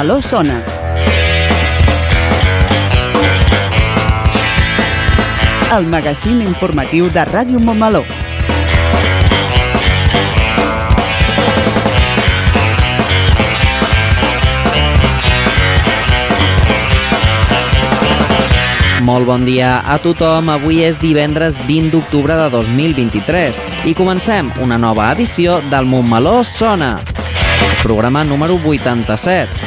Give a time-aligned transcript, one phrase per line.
[0.00, 0.64] Montmeló sona.
[5.76, 8.00] El magazín informatiu de Ràdio Montmeló.
[19.04, 20.48] Molt bon dia a tothom.
[20.48, 26.94] Avui és divendres 20 d'octubre de 2023 i comencem una nova edició del Montmeló Sona,
[27.84, 29.59] programa número 87.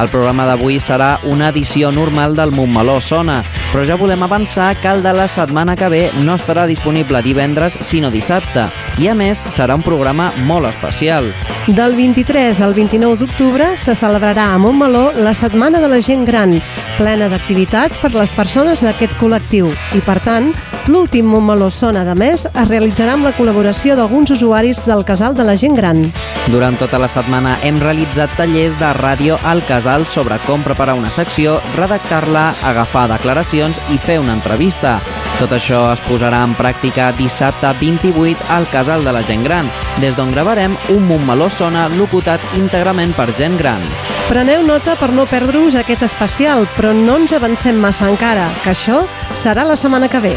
[0.00, 4.88] El programa d'avui serà una edició normal del Montmeló Sona, però ja volem avançar que
[4.88, 8.64] el de la setmana que ve no estarà disponible divendres sinó dissabte
[8.96, 11.28] i a més serà un programa molt especial.
[11.68, 16.56] Del 23 al 29 d'octubre se celebrarà a Montmeló la Setmana de la Gent Gran,
[16.96, 20.48] plena d'activitats per les persones d'aquest col·lectiu i, per tant,
[20.90, 25.46] l'últim Montmeló Sona de mes es realitzarà amb la col·laboració d'alguns usuaris del Casal de
[25.46, 26.02] la Gent Gran.
[26.50, 31.12] Durant tota la setmana hem realitzat tallers de ràdio al casal sobre com preparar una
[31.14, 34.98] secció, redactar-la, agafar declaracions i fer una entrevista.
[35.38, 39.70] Tot això es posarà en pràctica dissabte 28 al Casal de la Gent Gran,
[40.02, 43.86] des d'on gravarem un Montmeló Sona locutat íntegrament per gent gran.
[44.30, 49.00] Preneu nota per no perdre-us aquest especial, però no ens avancem massa encara, que això
[49.34, 50.36] serà la setmana que ve.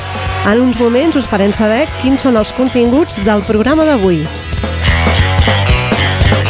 [0.49, 4.23] En uns moments us farem saber quins són els continguts del programa d'avui.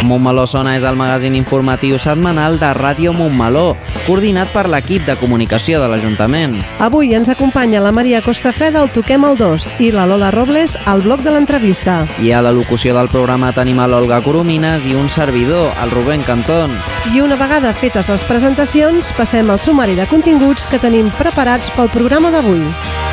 [0.07, 3.73] Montmeló Sona és el magazín informatiu setmanal de Ràdio Montmeló,
[4.07, 6.57] coordinat per l'equip de comunicació de l'Ajuntament.
[6.83, 11.03] Avui ens acompanya la Maria Costafreda al Toquem el 2 i la Lola Robles al
[11.05, 12.01] bloc de l'entrevista.
[12.21, 16.23] I a la locució del programa tenim a l'Olga Coromines i un servidor, el Rubén
[16.27, 16.75] Cantón.
[17.13, 21.91] I una vegada fetes les presentacions, passem al sumari de continguts que tenim preparats pel
[21.93, 23.12] programa d'avui.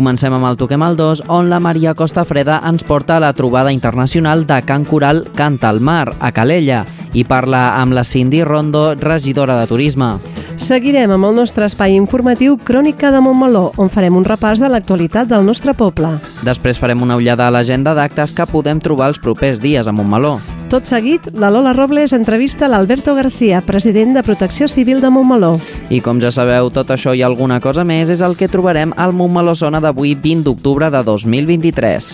[0.00, 3.34] Comencem amb el Toquem al 2, on la Maria Costa Freda ens porta a la
[3.36, 8.40] trobada internacional de Can Coral Canta al Mar, a Calella, i parla amb la Cindy
[8.42, 10.14] Rondo, regidora de Turisme.
[10.56, 15.28] Seguirem amb el nostre espai informatiu Crònica de Montmeló, on farem un repàs de l'actualitat
[15.28, 16.14] del nostre poble.
[16.48, 20.38] Després farem una ullada a l'agenda d'actes que podem trobar els propers dies a Montmeló.
[20.70, 25.56] Tot seguit, la Lola Robles entrevista l'Alberto García, president de Protecció Civil de Montmeló.
[25.90, 29.10] I com ja sabeu, tot això i alguna cosa més és el que trobarem al
[29.10, 32.12] Montmeló Sona d'avui 20 d'octubre de 2023.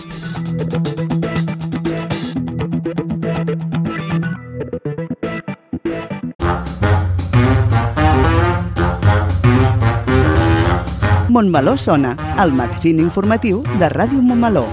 [11.29, 14.65] Montmeló sona, el magazín informatiu de Ràdio Montmeló.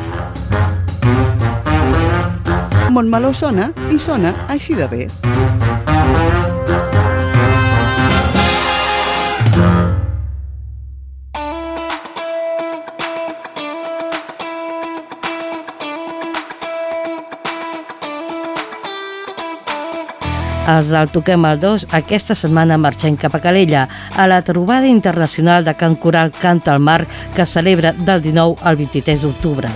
[2.94, 5.08] Montmeló sona i sona així de bé.
[20.64, 23.82] Els del Toquem al 2 aquesta setmana marxem cap a Calella,
[24.16, 27.04] a la trobada internacional de Can Coral Canta al Mar
[27.36, 29.68] que celebra del 19 al 23 d'octubre.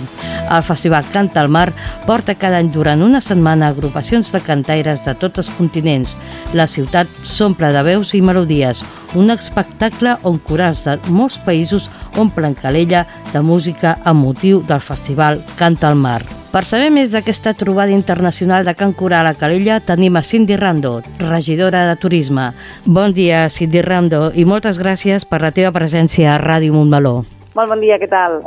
[0.49, 1.67] El Festival Canta al Mar
[2.07, 6.17] porta cada any durant una setmana agrupacions de cantaires de tots els continents.
[6.57, 8.81] La ciutat s'omple de veus i melodies,
[9.13, 15.43] un espectacle on corals de molts països omplen Calella de música amb motiu del Festival
[15.61, 16.38] Canta al Mar.
[16.49, 20.95] Per saber més d'aquesta trobada internacional de Can Coral a Calella tenim a Cindy Rando,
[21.19, 22.47] regidora de Turisme.
[22.89, 27.19] Bon dia, Cindy Rando, i moltes gràcies per la teva presència a Ràdio Montmeló.
[27.53, 28.39] Molt bon dia, què tal?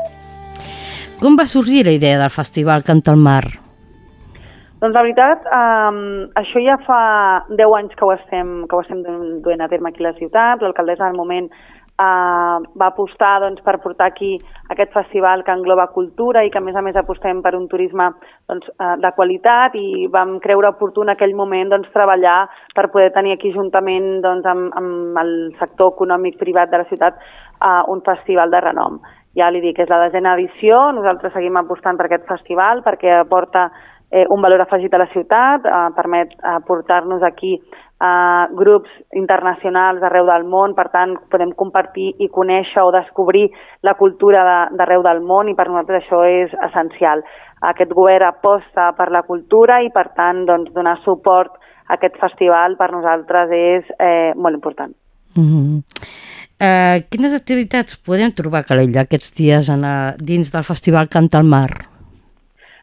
[1.23, 3.45] Com va sorgir la idea del Festival Canta al Mar?
[4.83, 6.03] Doncs la veritat, um,
[6.43, 7.03] això ja fa
[7.55, 9.07] 10 anys que ho estem, que ho estem
[9.47, 10.59] duent a terme aquí a la ciutat.
[10.59, 11.47] L'alcaldessa del moment
[12.03, 14.33] uh, va apostar doncs, per portar aquí
[14.75, 18.09] aquest festival que engloba cultura i que a més a més apostem per un turisme
[18.51, 23.13] doncs, uh, de qualitat i vam creure oportú en aquell moment doncs, treballar per poder
[23.15, 28.03] tenir aquí juntament doncs, amb, amb el sector econòmic privat de la ciutat uh, un
[28.07, 29.01] festival de renom.
[29.39, 33.71] Ja li dic, és la desena edició, nosaltres seguim apostant per aquest festival perquè aporta
[34.13, 37.57] eh, un valor afegit a la ciutat, eh, permet aportar-nos aquí
[38.03, 43.49] uh, grups internacionals d'arreu del món, per tant podem compartir i conèixer o descobrir
[43.87, 44.43] la cultura
[44.75, 47.23] d'arreu de, del món i per nosaltres això és essencial.
[47.63, 51.55] Aquest govern aposta per la cultura i per tant doncs, donar suport
[51.87, 54.95] a aquest festival per nosaltres és eh, molt important.
[55.35, 55.83] Mm -hmm.
[56.61, 61.39] eh, quines activitats podem trobar a Calella aquests dies en, a, dins del Festival Canta
[61.39, 61.92] al Mar?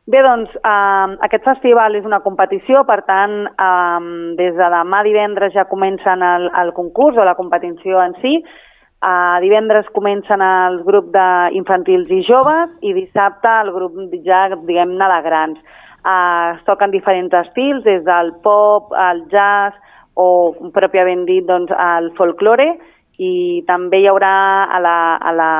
[0.09, 3.99] Bé, doncs, eh, aquest festival és una competició, per tant, eh,
[4.39, 8.31] des de demà divendres ja comencen el, el concurs o la competició en si.
[8.39, 15.21] Eh, divendres comencen els grups d'infantils i joves i dissabte el grup ja, diguem-ne, de
[15.29, 15.61] grans.
[16.01, 19.77] Eh, es toquen diferents estils, des del pop, el jazz
[20.15, 22.79] o, pròpiament dit, doncs, el folklore,
[23.19, 24.33] i també hi haurà
[24.71, 25.51] a la, a la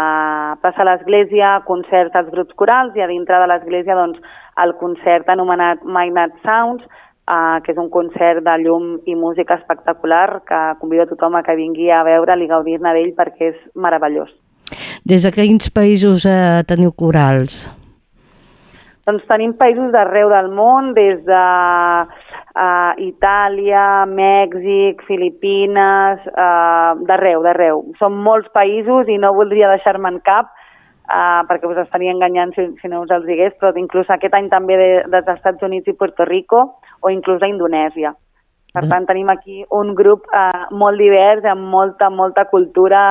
[0.62, 4.20] plaça de l'Església concerts als grups corals i a dintre de l'Església doncs,
[4.64, 10.42] el concert anomenat Magnat Sounds, eh, que és un concert de llum i música espectacular
[10.48, 14.32] que convido a tothom a que vingui a veure'l i gaudir-ne d'ell perquè és meravellós.
[15.04, 17.66] Des de quins països eh, teniu corals?
[19.08, 21.44] Doncs tenim països d'arreu del món, des de
[22.60, 27.84] uh, Itàlia, Mèxic, Filipines, uh, d'arreu, d'arreu.
[28.02, 32.92] Són molts països i no voldria deixar-me'n cap uh, perquè us estaria enganyant si, si
[32.92, 36.28] no us els digués, però inclús aquest any també de, dels Estats Units i Puerto
[36.30, 36.66] Rico
[37.02, 38.14] o inclús a Indonèsia.
[38.70, 38.92] Per mm.
[38.92, 43.02] tant, tenim aquí un grup uh, molt divers, amb molta, molta cultura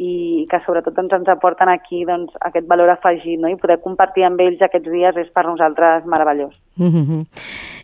[0.00, 3.50] i que sobretot doncs, ens aporten aquí doncs, aquest valor afegit no?
[3.52, 6.54] i poder compartir amb ells aquests dies és per nosaltres meravellós.
[6.76, 7.26] Mm -hmm.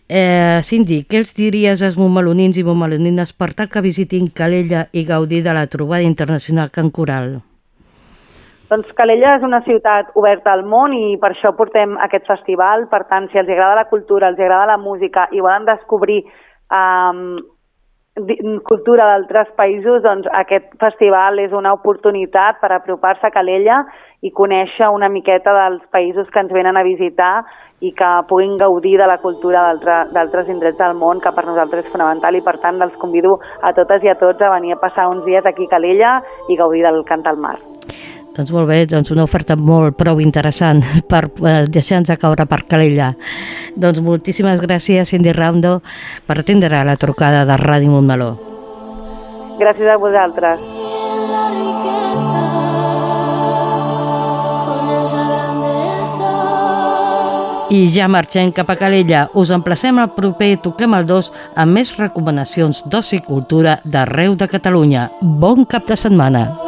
[0.09, 5.05] Eh, Cindy, què els diries als montmelonins i montmelonines per tal que visitin Calella i
[5.05, 7.43] gaudir de la trobada internacional Can Coral?
[8.71, 12.89] Doncs Calella és una ciutat oberta al món i per això portem aquest festival.
[12.91, 16.25] Per tant, si els agrada la cultura, els agrada la música i volen descobrir
[16.71, 17.37] um,
[18.65, 23.83] cultura d'altres països, doncs aquest festival és una oportunitat per apropar-se a Calella
[24.25, 27.45] i conèixer una miqueta dels països que ens venen a visitar
[27.85, 31.93] i que puguin gaudir de la cultura d'altres indrets del món, que per nosaltres és
[31.93, 35.11] fonamental i per tant els convido a totes i a tots a venir a passar
[35.13, 37.59] uns dies aquí a Calella i gaudir del cant al mar.
[38.37, 43.15] Doncs molt bé, doncs una oferta molt prou interessant per eh, deixar-nos caure per Calella.
[43.77, 45.79] Doncs moltíssimes gràcies, Cindy Raundo,
[46.29, 48.35] per atendre la trucada de Ràdio Montmeló.
[49.57, 50.61] Gràcies a vosaltres.
[57.67, 59.25] I ja marxem cap a Calella.
[59.35, 64.47] Us emplacem al proper Toquem el 2 amb més recomanacions d'oci i cultura d'arreu de
[64.53, 65.09] Catalunya.
[65.23, 66.66] Bon cap de setmana.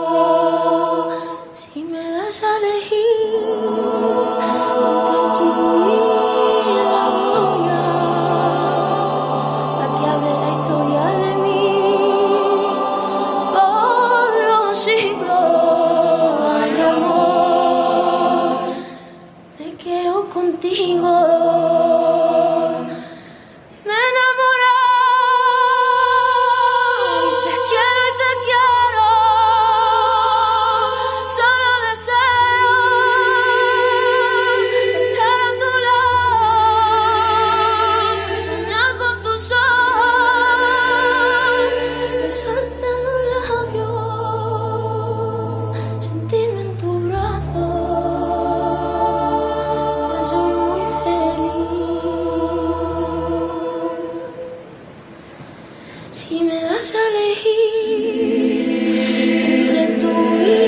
[20.78, 21.17] 苹果。
[56.10, 57.98] Si me das a elegir
[59.50, 60.10] entre tú
[60.40, 60.67] y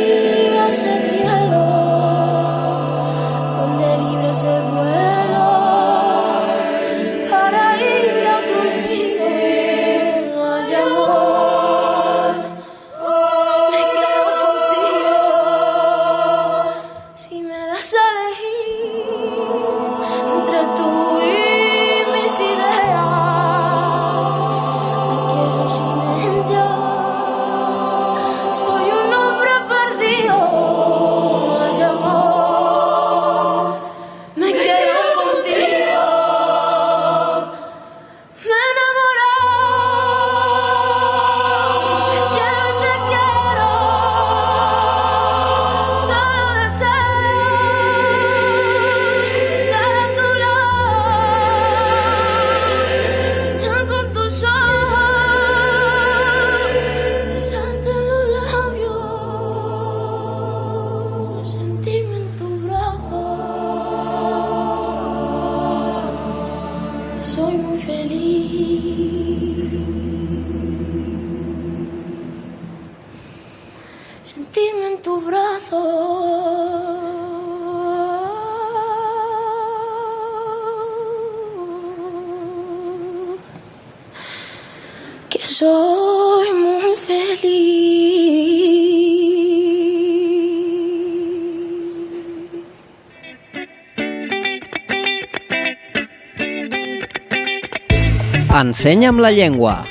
[98.61, 99.87] Ensenya'm la llengua.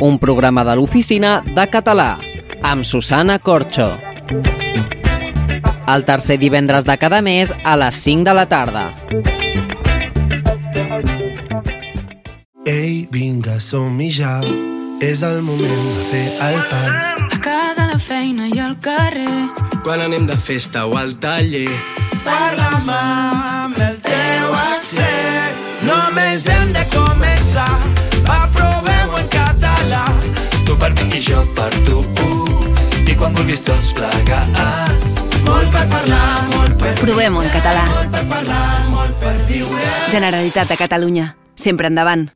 [0.00, 2.14] Un programa de l'oficina de català
[2.64, 3.90] amb Susana Corxo.
[5.92, 8.86] El tercer divendres de cada mes a les 5 de la tarda.
[12.64, 14.38] Ei, vinga, som-hi ja.
[15.04, 17.12] És el moment de fer el pas.
[17.28, 19.50] A casa, la feina i al carrer.
[19.84, 21.68] Quan anem de festa o al taller.
[22.24, 22.90] Parla'm
[31.16, 32.02] i jo per tu.
[33.08, 35.14] I quan vulguis tots plegats.
[35.46, 37.84] Molt per parlar, molt per Provem-ho en català.
[37.88, 39.86] Molt per parlar, molt per viure.
[40.12, 41.30] Generalitat de Catalunya.
[41.56, 42.28] Sempre endavant.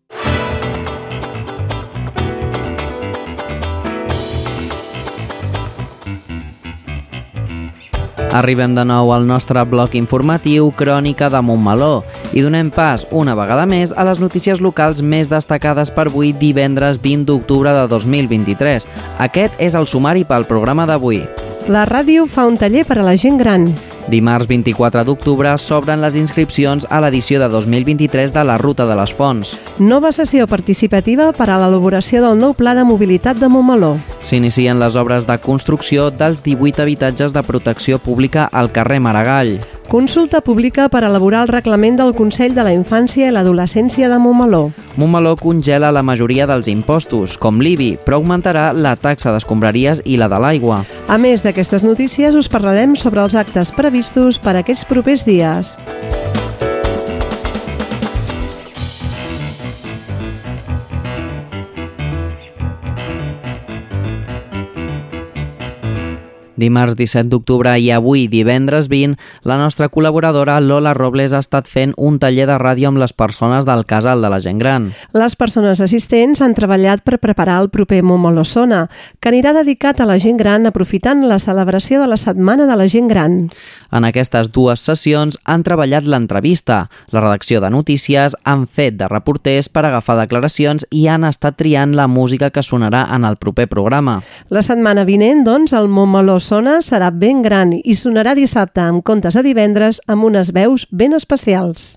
[8.31, 13.67] Arribem de nou al nostre bloc informatiu Crònica de Montmeló i donem pas una vegada
[13.67, 18.89] més a les notícies locals més destacades per avui divendres 20 d'octubre de 2023.
[19.19, 21.25] Aquest és el sumari pel programa d'avui.
[21.69, 23.71] La ràdio fa un taller per a la gent gran.
[24.11, 29.13] Dimarts 24 d'octubre s'obren les inscripcions a l'edició de 2023 de la Ruta de les
[29.15, 29.53] Fonts.
[29.79, 33.99] Nova sessió participativa per a l'elaboració del nou pla de mobilitat de Montmeló.
[34.27, 39.61] S'inicien les obres de construcció dels 18 habitatges de protecció pública al carrer Maragall.
[39.91, 44.69] Consulta pública per elaborar el reglament del Consell de la Infància i l'Adolescència de Montmeló.
[44.95, 50.31] Montmeló congela la majoria dels impostos, com l'IBI, però augmentarà la taxa d'escombraries i la
[50.31, 50.85] de l'aigua.
[51.11, 55.75] A més d'aquestes notícies, us parlarem sobre els actes previstos per aquests propers dies.
[66.61, 69.17] Dimarts 17 d'octubre i avui, divendres 20,
[69.49, 73.67] la nostra col·laboradora Lola Robles ha estat fent un taller de ràdio amb les persones
[73.67, 74.91] del casal de la gent gran.
[75.17, 78.85] Les persones assistents han treballat per preparar el proper Montmeló Sona,
[79.21, 82.89] que anirà dedicat a la gent gran aprofitant la celebració de la Setmana de la
[82.89, 83.39] Gent Gran.
[83.91, 89.71] En aquestes dues sessions han treballat l'entrevista, la redacció de notícies, han fet de reporters
[89.73, 94.21] per agafar declaracions i han estat triant la música que sonarà en el proper programa.
[94.51, 99.37] La setmana vinent, doncs, el Montmeló Sona serà ben gran i sonarà dissabte amb comptes
[99.39, 101.93] a divendres amb unes veus ben especials.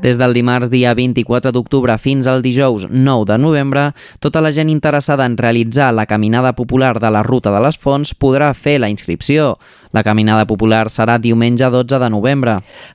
[0.00, 3.82] Des del dimarts dia 24 d'octubre fins al dijous 9 de novembre,
[4.18, 8.14] tota la gent interessada en realitzar la caminada popular de la Ruta de les Fonts
[8.16, 9.58] podrà fer la inscripció.
[9.92, 12.52] La caminada popular serà diumenge 12 de novembre.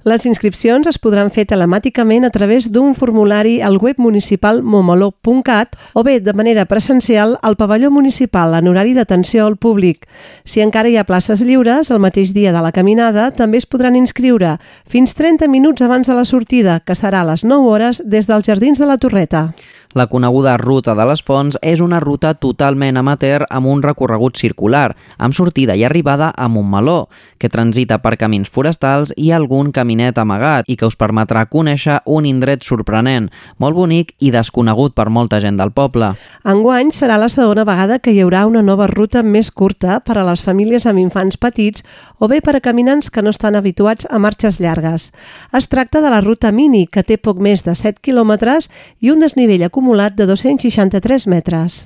[0.08, 6.04] Les inscripcions es podran fer telemàticament a través d'un formulari al web municipal momeló.cat o
[6.08, 10.08] bé de manera presencial al pavelló municipal en horari d'atenció al públic.
[10.46, 14.00] Si encara hi ha places lliures, el mateix dia de la caminada també es podran
[14.00, 14.56] inscriure
[14.88, 18.48] fins 30 minuts abans de la sortida, que serà a les 9 hores des dels
[18.48, 19.50] Jardins de la Torreta.
[19.96, 24.90] La coneguda Ruta de les Fonts és una ruta totalment amateur amb un recorregut circular,
[25.16, 27.06] amb sortida i arribada a Montmeló,
[27.40, 32.28] que transita per camins forestals i algun caminet amagat i que us permetrà conèixer un
[32.28, 36.12] indret sorprenent, molt bonic i desconegut per molta gent del poble.
[36.44, 40.28] Enguany serà la segona vegada que hi haurà una nova ruta més curta per a
[40.28, 41.88] les famílies amb infants petits
[42.20, 45.14] o bé per a caminants que no estan habituats a marxes llargues.
[45.56, 48.68] Es tracta de la ruta Mini, que té poc més de 7 quilòmetres
[49.00, 51.86] i un desnivell acumulat de 263 metres.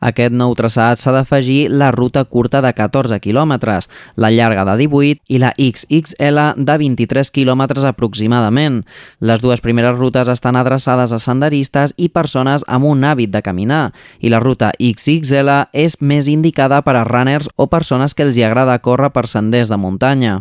[0.00, 5.20] Aquest nou traçat s'ha d'afegir la ruta curta de 14 quilòmetres, la llarga de 18
[5.28, 8.80] i la XXL de 23 quilòmetres aproximadament.
[9.20, 13.90] Les dues primeres rutes estan adreçades a senderistes i persones amb un hàbit de caminar,
[14.20, 18.48] i la ruta XXL és més indicada per a runners o persones que els hi
[18.48, 20.40] agrada córrer per senders de muntanya.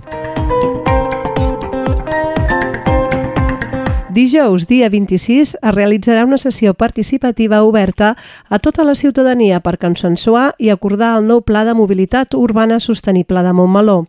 [4.09, 8.15] Dijous, dia 26, es realitzarà una sessió participativa oberta
[8.49, 13.43] a tota la ciutadania per consensuar i acordar el nou Pla de Mobilitat Urbana Sostenible
[13.45, 14.07] de Montmeló.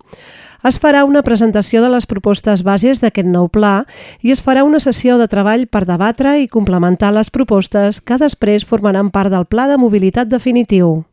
[0.65, 3.85] Es farà una presentació de les propostes bases d'aquest nou pla
[4.25, 8.65] i es farà una sessió de treball per debatre i complementar les propostes que després
[8.65, 11.10] formaran part del Pla de Mobilitat definitiu.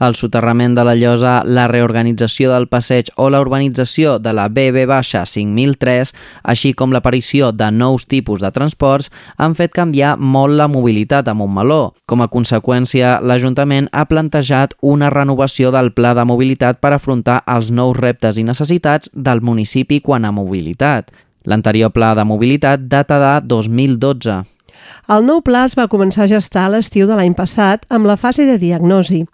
[0.00, 6.12] El soterrament de la llosa, la reorganització del passeig o la urbanització de la BB-5003,
[6.44, 11.34] així com l'aparició de nous tipus de transports, han fet canviar molt la mobilitat a
[11.34, 11.94] Montmeló.
[12.06, 17.72] Com a conseqüència, l'Ajuntament ha plantejat una renovació del pla de mobilitat per afrontar els
[17.72, 21.08] nous reptes i necessitats del municipi quant a mobilitat.
[21.46, 24.55] L'anterior pla de mobilitat data de 2012.
[25.08, 28.16] El nou pla es va començar a gestar a l'estiu de l'any passat amb la
[28.16, 29.24] fase de diagnosi.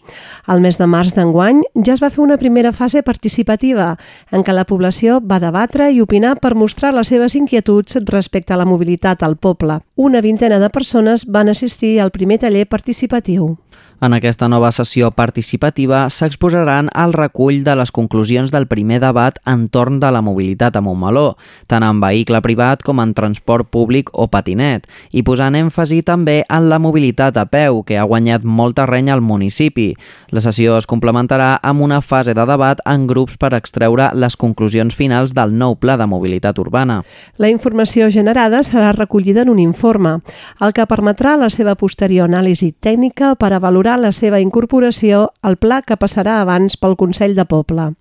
[0.47, 3.97] Al mes de març d'enguany ja es va fer una primera fase participativa
[4.31, 8.61] en què la població va debatre i opinar per mostrar les seves inquietuds respecte a
[8.61, 9.81] la mobilitat al poble.
[9.97, 13.57] Una vintena de persones van assistir al primer taller participatiu.
[14.03, 20.01] En aquesta nova sessió participativa s'exposaran el recull de les conclusions del primer debat entorn
[20.03, 21.37] de la mobilitat a Montmeló,
[21.71, 26.67] tant en vehicle privat com en transport públic o patinet, i posant èmfasi també en
[26.73, 29.93] la mobilitat a peu, que ha guanyat molt terreny al municipi.
[30.35, 34.99] La sessió es complementarà amb una fase de debat en grups per extreure les conclusions
[34.99, 37.05] finals del nou pla de mobilitat urbana.
[37.39, 40.19] La informació generada serà recollida en un informe,
[40.59, 45.57] el que permetrà la seva posterior anàlisi tècnica per a valorar la seva incorporació al
[45.57, 47.93] pla que passarà abans pel Consell de Poble.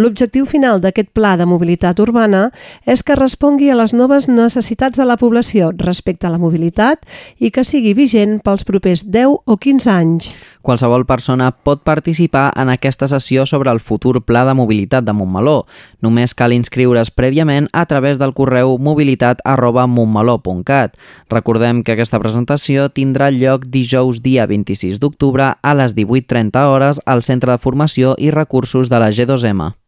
[0.00, 2.46] L'objectiu final d'aquest pla de mobilitat urbana
[2.86, 7.04] és que respongui a les noves necessitats de la població respecte a la mobilitat
[7.38, 10.32] i que sigui vigent pels propers 10 o 15 anys.
[10.62, 15.64] Qualsevol persona pot participar en aquesta sessió sobre el futur pla de mobilitat de Montmeló.
[16.04, 20.96] Només cal inscriure's prèviament a través del correu mobilitat arroba montmeló.cat.
[21.32, 27.24] Recordem que aquesta presentació tindrà lloc dijous dia 26 d'octubre a les 18.30 hores al
[27.24, 29.79] Centre de Formació i Recursos de la G2M.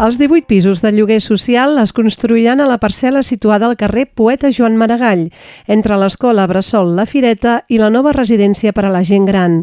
[0.00, 4.48] Els 18 pisos de lloguer social es construiran a la parcel·la situada al carrer Poeta
[4.48, 5.26] Joan Maragall,
[5.68, 9.58] entre l'Escola Bressol La Fireta i la nova residència per a la gent gran.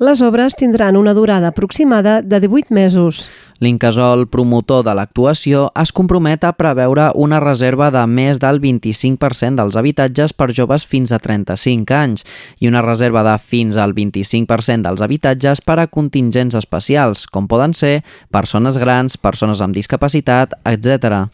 [0.00, 3.26] Les obres tindran una durada aproximada de 18 mesos.
[3.62, 9.78] L'Incasol, promotor de l'actuació, es compromet a preveure una reserva de més del 25% dels
[9.78, 12.26] habitatges per joves fins a 35 anys
[12.58, 17.70] i una reserva de fins al 25% dels habitatges per a contingents especials, com poden
[17.78, 18.00] ser
[18.34, 21.28] persones grans, persones amb discapacitat, etc.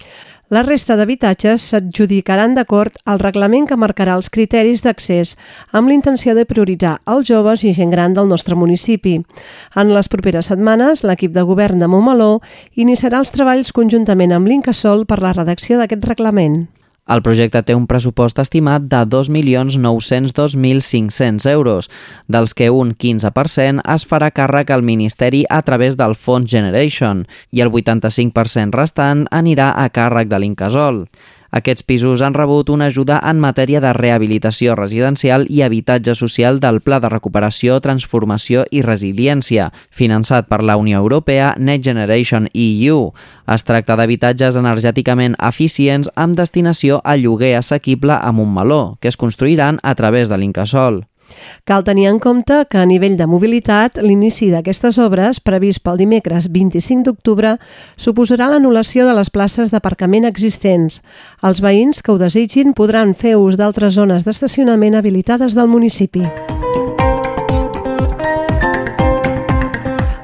[0.49, 5.35] La resta d'habitatges s'adjudicaran d'acord al reglament que marcarà els criteris d'accés
[5.77, 9.19] amb l'intenció de prioritzar els joves i gent gran del nostre municipi.
[9.77, 12.41] En les properes setmanes, l'equip de govern de Montmeló
[12.81, 16.63] iniciarà els treballs conjuntament amb l'Incasol per la redacció d'aquest reglament.
[17.09, 21.89] El projecte té un pressupost estimat de 2.902.500 euros,
[22.29, 27.61] dels que un 15% es farà càrrec al Ministeri a través del Fons Generation i
[27.65, 31.09] el 85% restant anirà a càrrec de l'Incasol.
[31.51, 36.83] Aquests pisos han rebut una ajuda en matèria de rehabilitació residencial i habitatge social del
[36.85, 43.13] Pla de Recuperació, Transformació i Resiliència, finançat per la Unió Europea Next Generation EU.
[43.49, 49.81] Es tracta d'habitatges energèticament eficients amb destinació a lloguer assequible a Montmeló, que es construiran
[49.83, 51.07] a través de l'Incasol.
[51.65, 56.51] Cal tenir en compte que a nivell de mobilitat, l'inici d'aquestes obres, previst pel dimecres
[56.53, 57.57] 25 d'octubre,
[57.97, 61.03] suposarà l'anul·lació de les places d'aparcament existents.
[61.43, 66.25] Els veïns que ho desitgin podran fer ús d'altres zones d'estacionament habilitades del municipi.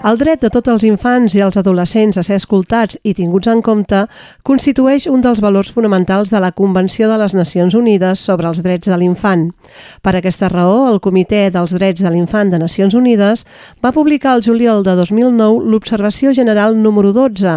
[0.05, 3.63] El dret de tots els infants i els adolescents a ser escoltats i tinguts en
[3.65, 4.03] compte
[4.45, 8.91] constitueix un dels valors fonamentals de la Convenció de les Nacions Unides sobre els drets
[8.93, 9.47] de l'infant.
[10.05, 13.47] Per aquesta raó, el Comitè dels Drets de l'Infant de Nacions Unides
[13.81, 17.57] va publicar el juliol de 2009 l'Observació General número 12,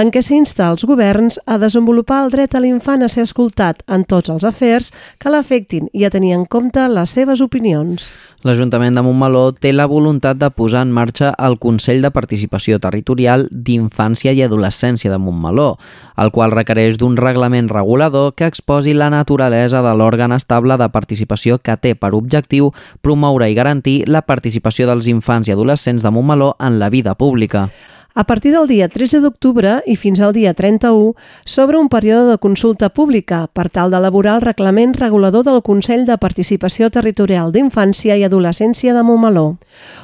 [0.00, 4.08] en què s'insta als governs a desenvolupar el dret a l'infant a ser escoltat en
[4.08, 8.08] tots els afers que l'afectin i a tenir en compte les seves opinions.
[8.42, 13.44] L'Ajuntament de Montmeló té la voluntat de posar en marxa el Consell de Participació Territorial
[13.54, 15.76] d'Infància i Adolescència de Montmeló,
[16.18, 21.60] el qual requereix d'un reglament regulador que exposi la naturalesa de l'òrgan estable de participació
[21.62, 26.56] que té per objectiu promoure i garantir la participació dels infants i adolescents de Montmeló
[26.58, 27.68] en la vida pública.
[28.14, 31.14] A partir del dia 13 d'octubre i fins al dia 31
[31.48, 36.18] s'obre un període de consulta pública per tal d'elaborar el reglament regulador del Consell de
[36.20, 39.56] Participació Territorial d'Infància i Adolescència de Montmeló.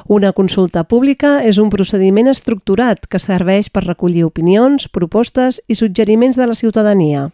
[0.07, 6.37] Una consulta pública és un procediment estructurat que serveix per recollir opinions, propostes i suggeriments
[6.37, 7.29] de la ciutadania.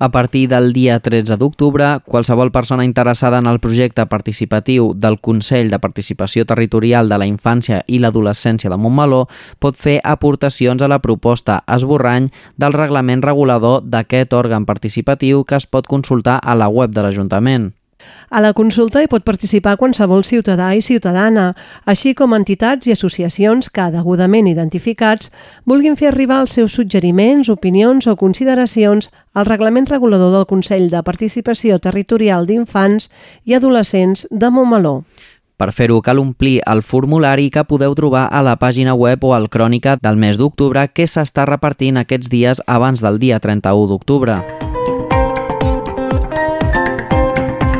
[0.00, 5.72] A partir del dia 13 d'octubre, qualsevol persona interessada en el projecte participatiu del Consell
[5.72, 9.24] de Participació Territorial de la Infància i l'Adolescència de Montmeló
[9.58, 15.66] pot fer aportacions a la proposta esborrany del reglament regulador d'aquest òrgan participatiu que es
[15.66, 17.72] pot consultar a la web de l'Ajuntament.
[18.30, 21.54] A la consulta hi pot participar qualsevol ciutadà i ciutadana,
[21.88, 25.32] així com entitats i associacions que, degudament identificats,
[25.64, 31.02] vulguin fer arribar els seus suggeriments, opinions o consideracions al reglament regulador del Consell de
[31.02, 33.08] Participació Territorial d'Infants
[33.44, 35.02] i Adolescents de Montmeló.
[35.58, 39.48] Per fer-ho cal omplir el formulari que podeu trobar a la pàgina web o al
[39.50, 44.38] crònica del mes d'octubre que s'està repartint aquests dies abans del dia 31 d'octubre.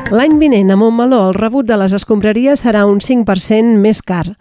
[0.09, 4.39] L'any vinent a Montmeló el rebut de les escombraries serà un 5% més car.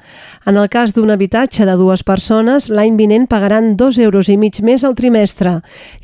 [0.47, 4.61] En el cas d'un habitatge de dues persones, l'any vinent pagaran 2 euros i mig
[4.63, 5.57] més al trimestre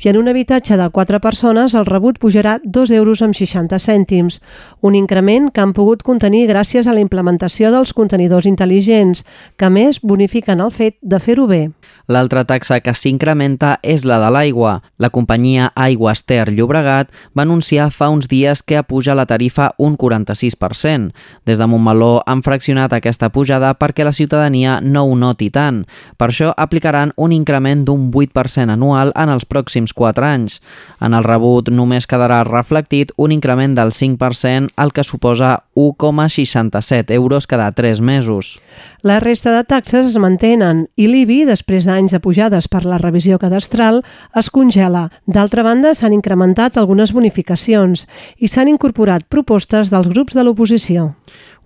[0.04, 4.42] i en un habitatge de quatre persones el rebut pujarà 2 euros amb 60 cèntims,
[4.82, 9.24] un increment que han pogut contenir gràcies a la implementació dels contenidors intel·ligents,
[9.56, 11.70] que més bonifiquen el fet de fer-ho bé.
[12.06, 14.82] L'altra taxa que s'incrementa és la de l'aigua.
[15.00, 19.96] La companyia Aigües Ter Llobregat va anunciar fa uns dies que apuja la tarifa un
[19.96, 21.14] 46%.
[21.48, 25.84] Des de Montmeló han fraccionat aquesta pujada perquè la ciutadania no ho noti tant.
[26.20, 30.60] Per això aplicaran un increment d'un 8% anual en els pròxims 4 anys.
[31.00, 37.46] En el rebut només quedarà reflectit un increment del 5%, el que suposa 1,67 euros
[37.46, 38.60] cada 3 mesos.
[39.02, 43.40] La resta de taxes es mantenen i l'IBI, després d'anys de pujades per la revisió
[43.42, 44.04] cadastral,
[44.38, 45.08] es congela.
[45.26, 48.06] D'altra banda, s'han incrementat algunes bonificacions
[48.38, 51.10] i s'han incorporat propostes dels grups de l'oposició.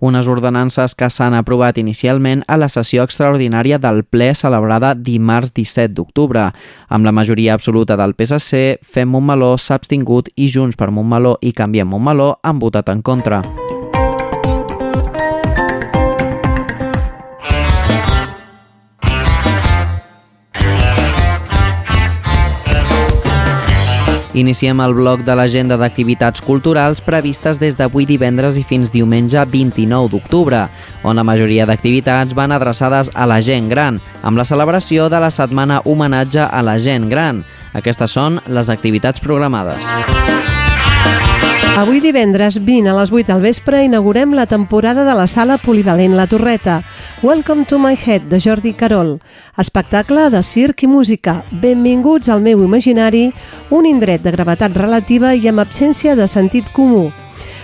[0.01, 5.93] Unes ordenances que s'han aprovat inicialment a la sessió extraordinària del ple celebrada dimarts 17
[5.93, 6.49] d'octubre.
[6.89, 11.53] Amb la majoria absoluta del PSC, Fem Montmeló s'ha abstingut i Junts per Montmeló i
[11.53, 13.43] Canviem Montmeló han votat en contra.
[24.39, 30.13] Iniciem el bloc de l'agenda d'activitats culturals previstes des d'avui divendres i fins diumenge 29
[30.13, 30.61] d'octubre,
[31.03, 35.31] on la majoria d'activitats van adreçades a la gent gran, amb la celebració de la
[35.33, 37.43] setmana homenatge a la gent gran.
[37.75, 39.83] Aquestes són les activitats programades.
[41.77, 46.15] Avui divendres 20 a les 8 al vespre inaugurem la temporada de la sala polivalent
[46.17, 46.81] La Torreta.
[47.21, 49.19] Welcome to my head, de Jordi Carol.
[49.57, 51.43] Espectacle de circ i música.
[51.51, 53.29] Benvinguts al meu imaginari,
[53.69, 57.11] un indret de gravetat relativa i amb absència de sentit comú.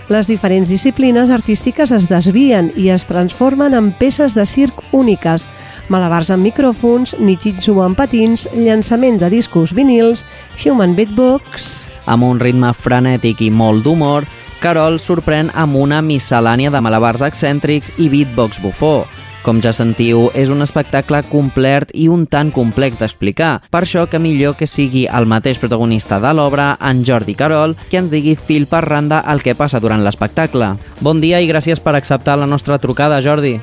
[0.08, 5.50] Les diferents disciplines artístiques es desvien i es transformen en peces de circ úniques,
[5.90, 10.24] malabars amb micròfons, nijitsu amb patins, llançament de discos vinils,
[10.62, 11.95] human beatbox...
[12.06, 14.26] Amb un ritme frenètic i molt d'humor,
[14.62, 19.06] Carol sorprèn amb una miscel·lània de malabars excèntrics i beatbox bufó.
[19.46, 23.60] Com ja sentiu, és un espectacle complet i un tant complex d'explicar.
[23.70, 28.00] Per això que millor que sigui el mateix protagonista de l'obra, en Jordi Carol, que
[28.02, 30.72] ens digui fil per randa el que passa durant l'espectacle.
[31.06, 33.60] Bon dia i gràcies per acceptar la nostra trucada, Jordi.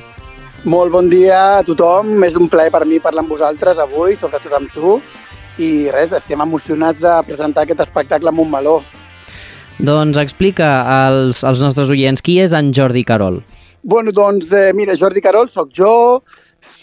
[0.63, 2.15] Molt bon dia a tothom.
[2.23, 5.01] És un plaer per mi parlar amb vosaltres avui, sobretot amb tu.
[5.61, 8.79] I res, estem emocionats de presentar aquest espectacle a Montmeló.
[9.83, 13.41] Doncs explica als, als nostres oients qui és en Jordi Carol.
[13.83, 16.23] Bueno, doncs, eh, mira, Jordi Carol sóc jo,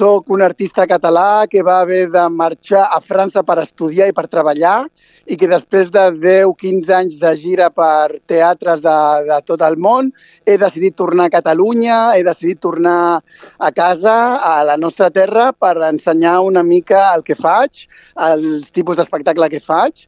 [0.00, 4.30] sóc un artista català que va haver de marxar a França per estudiar i per
[4.32, 4.86] treballar
[5.28, 8.96] i que després de 10-15 anys de gira per teatres de,
[9.28, 10.08] de tot el món
[10.48, 13.20] he decidit tornar a Catalunya, he decidit tornar
[13.58, 17.84] a casa, a la nostra terra, per ensenyar una mica el que faig,
[18.30, 20.06] els tipus d'espectacle que faig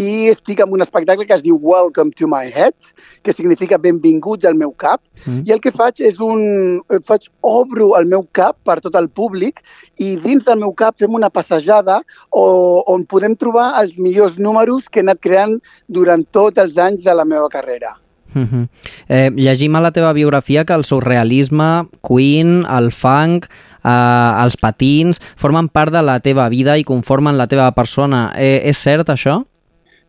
[0.00, 2.74] i estic en un espectacle que es diu Welcome to my head,
[3.22, 5.44] que significa benvinguts al meu cap, mm.
[5.46, 6.80] i el que faig és un...
[7.08, 9.62] faig, obro el meu cap per tot el públic
[9.98, 12.00] i dins del meu cap fem una passejada
[12.30, 12.44] o,
[12.88, 17.14] on podem trobar els millors números que he anat creant durant tots els anys de
[17.14, 17.96] la meva carrera.
[18.34, 18.68] Mm -hmm.
[19.08, 23.46] eh, llegim a la teva biografia que el surrealisme, Queen, el funk,
[23.84, 28.32] eh, els patins, formen part de la teva vida i conformen la teva persona.
[28.36, 29.44] Eh, és cert això?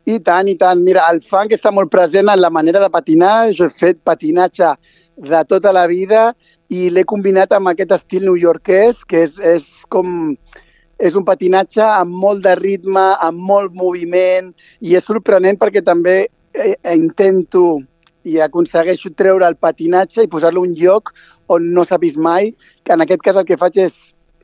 [0.05, 0.81] I tant, i tant.
[0.83, 3.53] Mira, el funk està molt present en la manera de patinar.
[3.55, 4.73] Jo he fet patinatge
[5.15, 6.33] de tota la vida
[6.73, 10.35] i l'he combinat amb aquest estil newyorkès, que és, és com...
[11.03, 16.13] És un patinatge amb molt de ritme, amb molt moviment, i és sorprenent perquè també
[16.53, 17.81] eh, intento
[18.23, 21.11] i aconsegueixo treure el patinatge i posar-lo un lloc
[21.51, 22.53] on no s'ha vist mai,
[22.85, 23.97] que en aquest cas el que faig és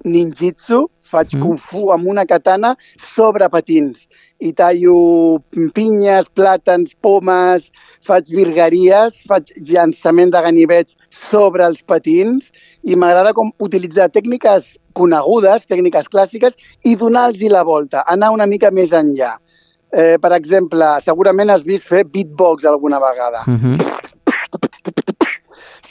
[0.04, 1.46] ninjitsu, faig mm.
[1.46, 2.74] kung fu amb una katana
[3.14, 5.40] sobre patins i tallo
[5.76, 7.68] pinyes, plàtans, pomes,
[8.08, 10.96] faig virgueries, faig llançament de ganivets
[11.30, 12.48] sobre els patins
[12.88, 16.56] i m'agrada com utilitzar tècniques conegudes, tècniques clàssiques,
[16.88, 19.36] i donar-los la volta, anar una mica més enllà.
[19.92, 23.44] Eh, per exemple, segurament has vist fer beatbox alguna vegada.
[23.48, 23.78] Mm -hmm.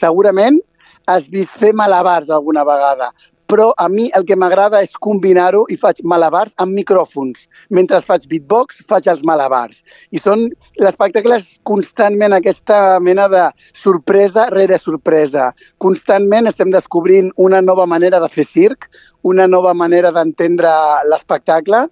[0.03, 0.59] segurament
[1.07, 3.11] has vist fer malabars alguna vegada,
[3.49, 7.47] però a mi el que m'agrada és combinar-ho i faig malabars amb micròfons.
[7.73, 9.81] Mentre faig beatbox, faig els malabars.
[10.13, 10.45] I són
[10.77, 15.49] l'espectacle és constantment aquesta mena de sorpresa rere sorpresa.
[15.81, 18.89] Constantment estem descobrint una nova manera de fer circ,
[19.25, 20.71] una nova manera d'entendre
[21.09, 21.87] l'espectacle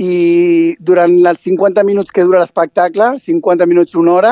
[0.00, 4.30] i durant els 50 minuts que dura l'espectacle, 50 minuts, una hora,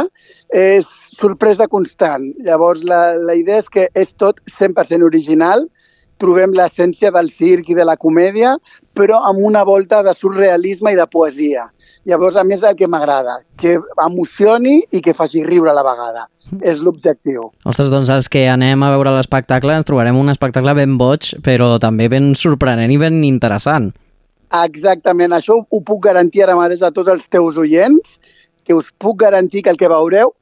[0.49, 0.87] és
[1.19, 2.31] sorpresa constant.
[2.47, 5.67] Llavors, la, la idea és que és tot 100% original,
[6.19, 8.57] trobem l'essència del circ i de la comèdia,
[8.95, 11.69] però amb una volta de surrealisme i de poesia.
[12.09, 16.27] Llavors, a més, el que m'agrada, que emocioni i que faci riure a la vegada.
[16.65, 17.51] És l'objectiu.
[17.69, 21.75] Ostres, doncs els que anem a veure l'espectacle ens trobarem un espectacle ben boig, però
[21.83, 23.91] també ben sorprenent i ben interessant.
[24.65, 28.17] Exactament, això ho, puc garantir ara mateix a tots els teus oients,
[28.65, 30.33] que us puc garantir que el que veureu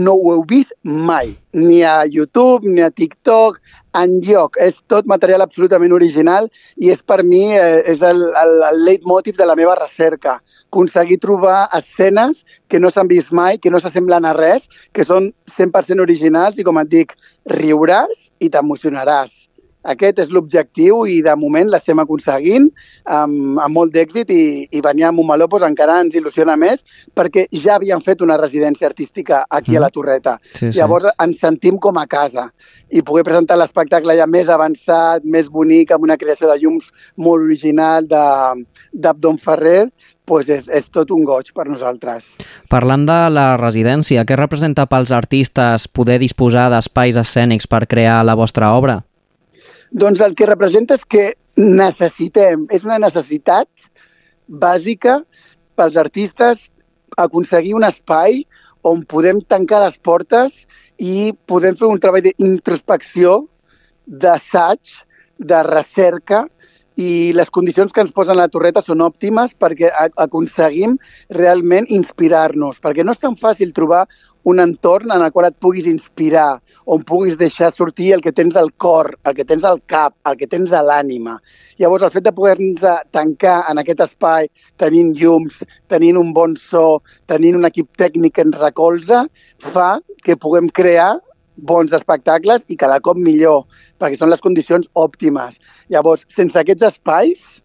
[0.00, 3.60] no ho heu vist mai, ni a YouTube, ni a TikTok,
[4.00, 4.56] en lloc.
[4.60, 9.38] És tot material absolutament original i és per mi eh, és el, el, el leitmotiv
[9.38, 10.38] de la meva recerca.
[10.70, 15.32] Aconseguir trobar escenes que no s'han vist mai, que no s'assemblen a res, que són
[15.56, 17.16] 100% originals i, com et dic,
[17.50, 19.39] riuràs i t'emocionaràs.
[19.88, 22.66] Aquest és l'objectiu i de moment l'estem aconseguint
[23.08, 26.84] amb, amb molt d'èxit i, i venir a Montmeló pues, encara ens il·lusiona més
[27.16, 29.80] perquè ja havíem fet una residència artística aquí mm.
[29.80, 30.36] a la Torreta.
[30.52, 30.76] Sí, sí.
[30.76, 32.50] Llavors ens sentim com a casa
[32.90, 37.46] i poder presentar l'espectacle ja més avançat, més bonic, amb una creació de llums molt
[37.46, 39.88] original d'Abdon Ferrer,
[40.30, 42.26] pues és, és tot un goig per nosaltres.
[42.70, 48.38] Parlant de la residència, què representa pels artistes poder disposar d'espais escènics per crear la
[48.38, 49.00] vostra obra?
[49.90, 53.68] Doncs el que representa és que necessitem, és una necessitat
[54.46, 55.18] bàsica
[55.78, 56.62] pels artistes
[57.18, 58.44] aconseguir un espai
[58.86, 60.54] on podem tancar les portes
[60.98, 63.48] i podem fer un treball d'introspecció,
[64.06, 64.80] d'assaig,
[65.40, 66.44] de recerca,
[67.00, 69.88] i les condicions que ens posen a la torreta són òptimes perquè
[70.20, 70.98] aconseguim
[71.36, 74.04] realment inspirar-nos, perquè no és tan fàcil trobar
[74.50, 78.56] un entorn en el qual et puguis inspirar, on puguis deixar sortir el que tens
[78.56, 81.36] al cor, el que tens al cap, el que tens a l'ànima.
[81.80, 84.48] Llavors, el fet de poder-nos tancar en aquest espai,
[84.80, 85.60] tenint llums,
[85.92, 89.26] tenint un bon so, tenint un equip tècnic que ens recolza,
[89.72, 91.18] fa que puguem crear
[91.60, 93.64] bons espectacles i cada cop millor,
[94.00, 95.58] perquè són les condicions òptimes.
[95.92, 97.59] Llavors, sense aquests espais,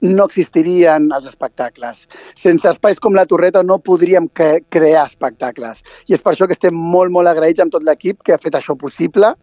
[0.00, 2.04] no existirien els espectacles.
[2.38, 5.82] Sense espais com la Torreta no podríem cre crear espectacles.
[6.06, 8.54] I és per això que estem molt, molt agraïts amb tot l'equip que ha fet
[8.58, 9.34] això possible,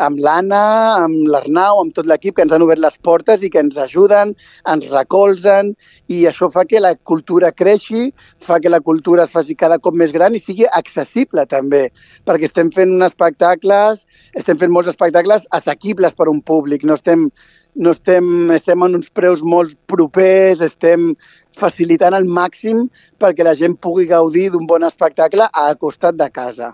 [0.00, 0.62] amb l'Anna,
[1.04, 4.32] amb l'Arnau, amb tot l'equip que ens han obert les portes i que ens ajuden,
[4.72, 5.74] ens recolzen,
[6.08, 8.08] i això fa que la cultura creixi,
[8.46, 11.88] fa que la cultura es faci cada cop més gran i sigui accessible també,
[12.26, 14.06] perquè estem fent espectacles,
[14.40, 17.28] estem fent molts espectacles assequibles per un públic, no estem
[17.74, 21.14] no estem, estem en uns preus molt propers, estem
[21.60, 22.86] facilitant al màxim
[23.20, 26.72] perquè la gent pugui gaudir d'un bon espectacle al costat de casa.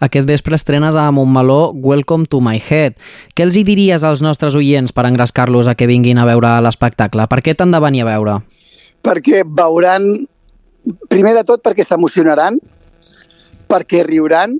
[0.00, 2.96] Aquest vespre estrenes a Montmeló Welcome to my head.
[3.34, 7.28] Què els hi diries als nostres oients per engrescar-los a que vinguin a veure l'espectacle?
[7.30, 8.38] Per què t'han de venir a veure?
[9.06, 10.10] Perquè veuran,
[11.08, 12.58] primer de tot perquè s'emocionaran,
[13.70, 14.58] perquè riuran,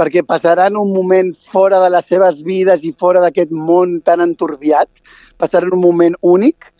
[0.00, 4.88] perquè passaran un moment fora de les seves vides i fora d'aquest món tan enturbiat,
[5.36, 6.70] passaran un moment únic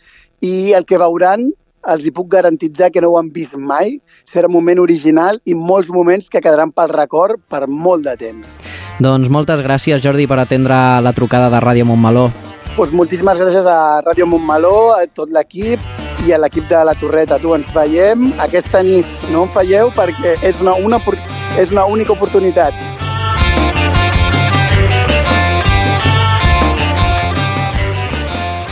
[0.41, 1.51] i el que veuran
[1.89, 3.95] els hi puc garantitzar que no ho han vist mai.
[4.29, 8.69] Serà un moment original i molts moments que quedaran pel record per molt de temps.
[9.01, 12.29] Doncs moltes gràcies, Jordi, per atendre la trucada de Ràdio Montmeló.
[12.75, 15.81] Pues moltíssimes gràcies a Ràdio Montmeló, a tot l'equip
[16.27, 17.41] i a l'equip de la Torreta.
[17.41, 19.09] Tu, ens veiem aquesta nit.
[19.33, 21.01] No en falleu perquè és una, una,
[21.57, 22.90] és una única oportunitat.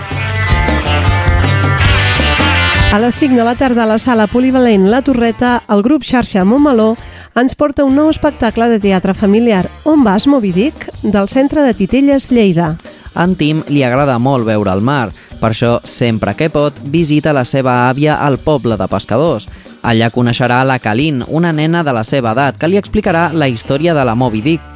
[2.89, 6.41] A les 5 de la tarda a la sala polivalent La Torreta, el grup Xarxa
[6.49, 6.95] Montmeló
[7.37, 10.89] ens porta un nou espectacle de teatre familiar On vas, Moby Dick?
[11.03, 12.79] del centre de Titelles, Lleida.
[13.15, 17.45] En Tim li agrada molt veure el mar, per això, sempre que pot, visita la
[17.49, 19.49] seva àvia al poble de pescadors.
[19.83, 23.95] Allà coneixerà la Kalin, una nena de la seva edat, que li explicarà la història
[23.95, 24.75] de la Moby Dick.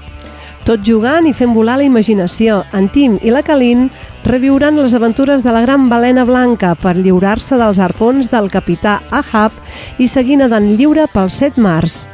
[0.62, 3.88] Tot jugant i fent volar la imaginació, en Tim i la Kalin
[4.22, 9.50] reviuran les aventures de la gran balena blanca per lliurar-se dels arpons del capità Ahab
[9.98, 12.04] i seguir nedant lliure pels set mars.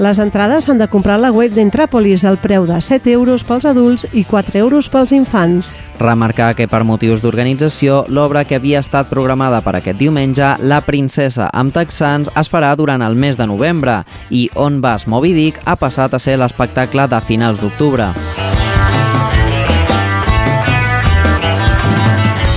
[0.00, 3.66] Les entrades s'han de comprar a la web d'Entràpolis al preu de 7 euros pels
[3.68, 5.74] adults i 4 euros pels infants.
[6.00, 11.50] Remarcar que per motius d'organització, l'obra que havia estat programada per aquest diumenge, La princesa
[11.52, 15.76] amb texans, es farà durant el mes de novembre i On vas Moby Dick ha
[15.76, 18.08] passat a ser l'espectacle de finals d'octubre.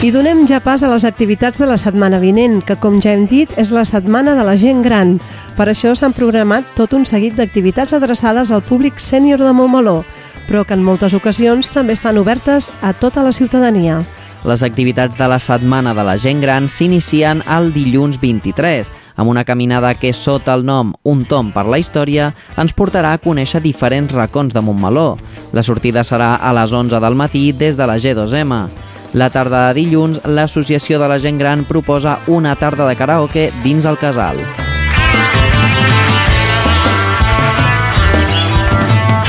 [0.03, 3.21] I donem ja pas a les activitats de la setmana vinent, que com ja hem
[3.23, 5.13] dit és la setmana de la gent gran.
[5.55, 10.01] Per això s'han programat tot un seguit d'activitats adreçades al públic sènior de Montmeló,
[10.49, 14.01] però que en moltes ocasions també estan obertes a tota la ciutadania.
[14.43, 19.47] Les activitats de la Setmana de la Gent Gran s'inicien el dilluns 23, amb una
[19.47, 24.11] caminada que, sota el nom Un tom per la història, ens portarà a conèixer diferents
[24.11, 25.13] racons de Montmeló.
[25.53, 28.91] La sortida serà a les 11 del matí des de la G2M.
[29.13, 33.85] La tarda de dilluns, l'Associació de la Gent Gran proposa una tarda de karaoke dins
[33.85, 34.41] el casal.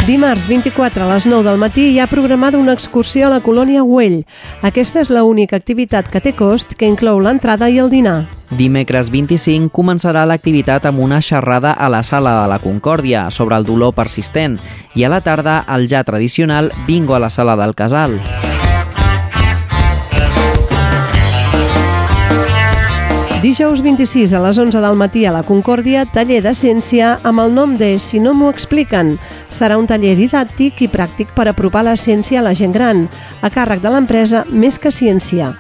[0.07, 3.85] Dimarts 24 a les 9 del matí hi ha programada una excursió a la colònia
[3.85, 4.25] Güell.
[4.61, 8.27] Aquesta és l'única activitat que té cost que inclou l'entrada i el dinar.
[8.57, 13.64] Dimecres 25 començarà l'activitat amb una xerrada a la Sala de la Concòrdia sobre el
[13.64, 14.61] dolor persistent
[14.94, 18.20] i a la tarda el ja tradicional bingo a la Sala del Casal.
[23.44, 27.50] Dijous 26 a les 11 del matí a la Concòrdia, taller de ciència amb el
[27.52, 29.18] nom de Si no m'ho expliquen.
[29.52, 33.02] Serà un taller didàctic i pràctic per apropar la ciència a la gent gran,
[33.44, 35.50] a càrrec de l'empresa Més que Ciència.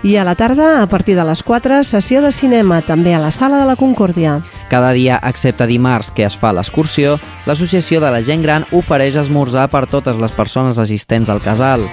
[0.00, 3.30] I a la tarda, a partir de les 4, sessió de cinema, també a la
[3.30, 4.40] sala de la Concòrdia.
[4.72, 9.68] Cada dia, excepte dimarts, que es fa l'excursió, l'Associació de la Gent Gran ofereix esmorzar
[9.68, 11.84] per totes les persones assistents al casal.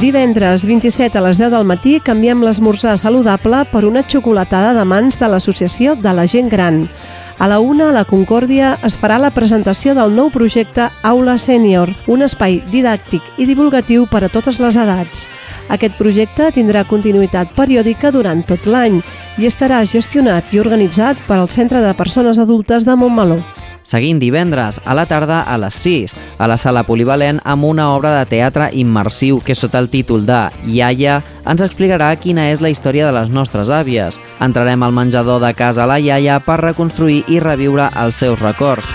[0.00, 5.18] Divendres 27 a les 10 del matí canviem l'esmorzar saludable per una xocolatada de mans
[5.20, 6.86] de l'Associació de la Gent Gran.
[7.36, 11.92] A la una, a la Concòrdia, es farà la presentació del nou projecte Aula Sènior,
[12.08, 15.26] un espai didàctic i divulgatiu per a totes les edats.
[15.68, 19.02] Aquest projecte tindrà continuïtat periòdica durant tot l'any
[19.36, 23.42] i estarà gestionat i organitzat per al Centre de Persones Adultes de Montmeló.
[23.82, 28.12] Seguint divendres, a la tarda a les 6, a la sala polivalent amb una obra
[28.18, 33.08] de teatre immersiu que sota el títol de Iaia ens explicarà quina és la història
[33.08, 34.20] de les nostres àvies.
[34.40, 38.92] Entrarem al menjador de casa la iaia per reconstruir i reviure els seus records.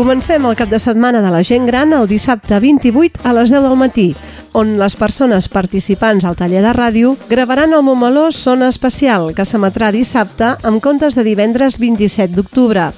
[0.00, 3.66] Comencem el cap de setmana de la gent gran el dissabte 28 a les 10
[3.66, 4.06] del matí,
[4.52, 9.90] on les persones participants al taller de ràdio gravaran el Montmeló Sona Especial, que s'emetrà
[9.94, 12.90] dissabte amb comptes de divendres 27 d'octubre.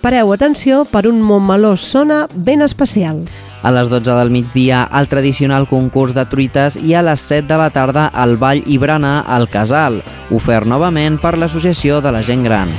[0.00, 3.24] Pareu atenció per un Montmeló Sona ben especial.
[3.62, 7.58] A les 12 del migdia, el tradicional concurs de truites i a les 7 de
[7.60, 10.00] la tarda el ball i berenar al Casal,
[10.32, 12.72] ofert novament per l'Associació de la Gent Gran.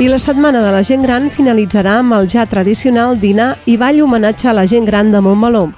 [0.00, 3.96] I la Setmana de la Gent Gran finalitzarà amb el ja tradicional dinar i ball
[4.04, 5.72] homenatge a la gent gran de Montmeló,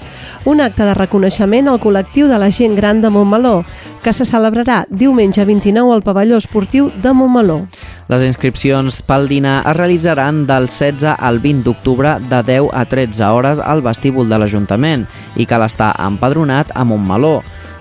[0.44, 3.62] un acte de reconeixement al col·lectiu de la gent gran de Montmeló,
[4.04, 7.62] que se celebrarà diumenge 29 al pavelló esportiu de Montmeló.
[8.12, 13.24] Les inscripcions pel dinar es realitzaran del 16 al 20 d'octubre de 10 a 13
[13.24, 15.08] hores al vestíbul de l'Ajuntament
[15.40, 17.38] i cal estar empadronat a Montmeló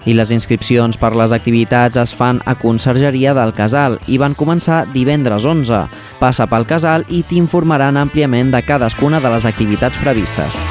[0.10, 4.88] i les inscripcions per les activitats es fan a Consergeria del Casal i van començar
[4.90, 5.84] divendres 11.
[6.18, 10.64] Passa pel Casal i t'informaran àmpliament de cadascuna de les activitats previstes.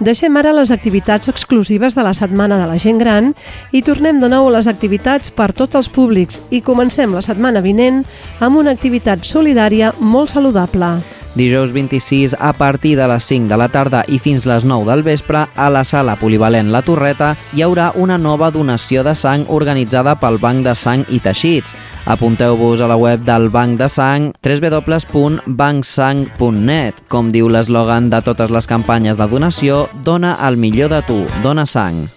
[0.00, 3.34] Deixem ara les activitats exclusives de la Setmana de la Gent Gran
[3.72, 7.60] i tornem de nou a les activitats per tots els públics i comencem la setmana
[7.64, 8.02] vinent
[8.40, 11.19] amb una activitat solidària molt saludable.
[11.34, 15.02] Dijous 26, a partir de les 5 de la tarda i fins les 9 del
[15.06, 20.18] vespre, a la sala polivalent La Torreta hi haurà una nova donació de sang organitzada
[20.18, 21.74] pel Banc de Sang i Teixits.
[22.10, 26.94] Apunteu-vos a la web del Banc de Sang www.bancsang.net.
[27.08, 31.66] Com diu l'eslògan de totes les campanyes de donació, dona el millor de tu, dona
[31.66, 32.08] sang.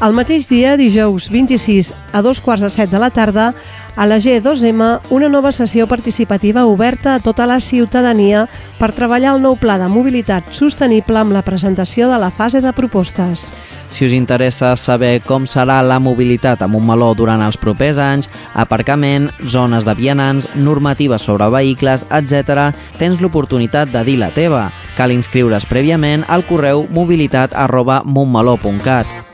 [0.00, 3.52] El mateix dia, dijous 26, a dos quarts de set de la tarda,
[3.96, 8.46] A la G2M, una nova sessió participativa oberta a tota la ciutadania
[8.78, 12.72] per treballar el nou pla de mobilitat sostenible amb la presentació de la fase de
[12.72, 13.50] propostes.
[13.90, 19.28] Si us interessa saber com serà la mobilitat a Montmeló durant els propers anys, aparcament,
[19.44, 24.70] zones de vianants, normatives sobre vehicles, etc., tens l'oportunitat de dir la teva.
[24.96, 29.29] Cal inscriure's prèviament al correu mobilitat arroba montmeló.cat.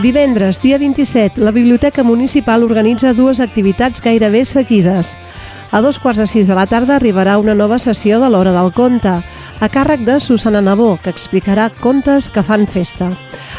[0.00, 5.18] Divendres, dia 27, la Biblioteca Municipal organitza dues activitats gairebé seguides.
[5.70, 8.72] A dos quarts de sis de la tarda arribarà una nova sessió de l'Hora del
[8.72, 9.12] Conte,
[9.60, 13.10] a càrrec de Susana Nabó, que explicarà contes que fan festa.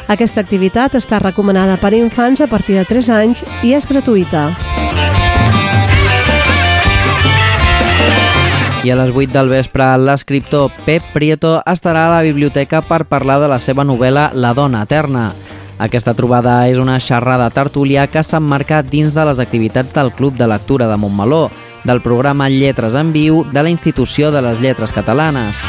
[0.10, 4.50] Aquesta activitat està recomanada per infants a partir de 3 anys i és gratuïta.
[8.82, 13.38] I a les 8 del vespre, l'escriptor Pep Prieto estarà a la biblioteca per parlar
[13.46, 15.30] de la seva novel·la La dona eterna.
[15.82, 20.46] Aquesta trobada és una xerrada tertúlia que s'emmarca dins de les activitats del Club de
[20.46, 21.48] Lectura de Montmeló,
[21.84, 25.64] del programa Lletres en Viu de la Institució de les Lletres Catalanes.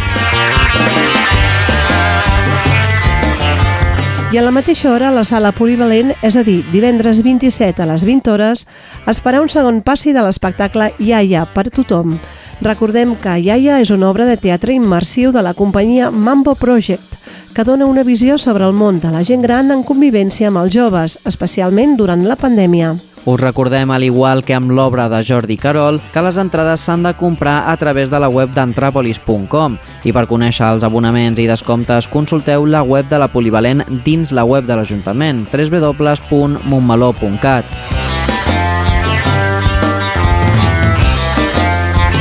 [4.32, 7.88] I a la mateixa hora, a la sala polivalent, és a dir, divendres 27 a
[7.88, 8.66] les 20 hores,
[9.08, 12.18] es farà un segon passi de l'espectacle Iaia per tothom.
[12.60, 17.16] Recordem que Iaia és una obra de teatre immersiu de la companyia Mambo Project,
[17.54, 20.74] que dona una visió sobre el món de la gent gran en convivència amb els
[20.74, 22.94] joves, especialment durant la pandèmia.
[23.24, 27.14] Us recordem, al igual que amb l'obra de Jordi Carol, que les entrades s'han de
[27.14, 32.66] comprar a través de la web d'entrapolis.com i per conèixer els abonaments i descomptes consulteu
[32.66, 37.64] la web de la Polivalent dins la web de l'Ajuntament www.montmeló.cat.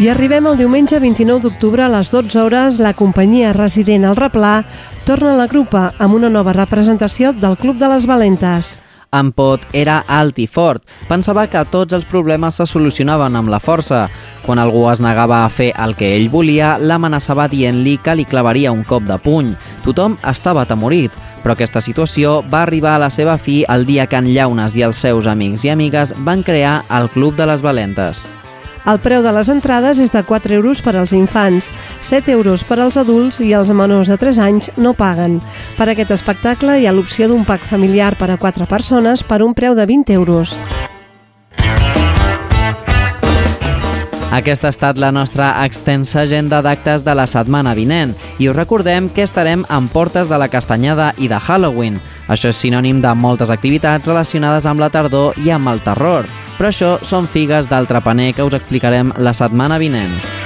[0.02, 2.80] I arribem el diumenge 29 d'octubre a les 12 hores.
[2.82, 4.64] La companyia resident al Replà
[5.06, 8.80] torna a la grupa amb una nova representació del Club de les Valentes.
[9.14, 10.82] En Pot era alt i fort.
[11.06, 14.08] Pensava que tots els problemes se solucionaven amb la força.
[14.42, 18.74] Quan algú es negava a fer el que ell volia, l'amenaçava dient-li que li clavaria
[18.74, 19.54] un cop de puny.
[19.86, 21.14] Tothom estava atemorit,
[21.46, 24.82] però aquesta situació va arribar a la seva fi el dia que en Llaunes i
[24.82, 28.26] els seus amics i amigues van crear el Club de les Valentes.
[28.82, 31.70] El preu de les entrades és de 4 euros per als infants,
[32.02, 35.38] 7 euros per als adults i els menors de 3 anys no paguen.
[35.78, 39.54] Per aquest espectacle hi ha l'opció d'un pack familiar per a 4 persones per un
[39.54, 40.58] preu de 20 euros.
[44.32, 49.10] Aquesta ha estat la nostra extensa agenda d'actes de la setmana vinent i us recordem
[49.12, 52.00] que estarem en portes de la Castanyada i de Halloween.
[52.32, 56.32] Això és sinònim de moltes activitats relacionades amb la tardor i amb el terror.
[56.56, 60.41] Però això són figues d'altre paner que us explicarem la setmana vinent.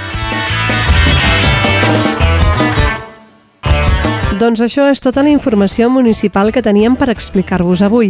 [4.36, 8.10] Doncs això és tota la informació municipal que teníem per explicar-vos avui.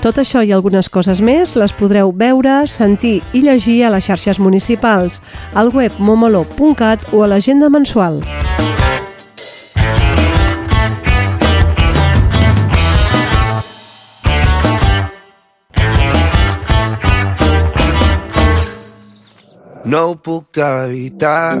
[0.00, 4.40] Tot això i algunes coses més les podreu veure, sentir i llegir a les xarxes
[4.40, 5.20] municipals,
[5.52, 8.22] al web momolo.cat o a l'agenda mensual.
[19.84, 21.60] No ho puc evitar,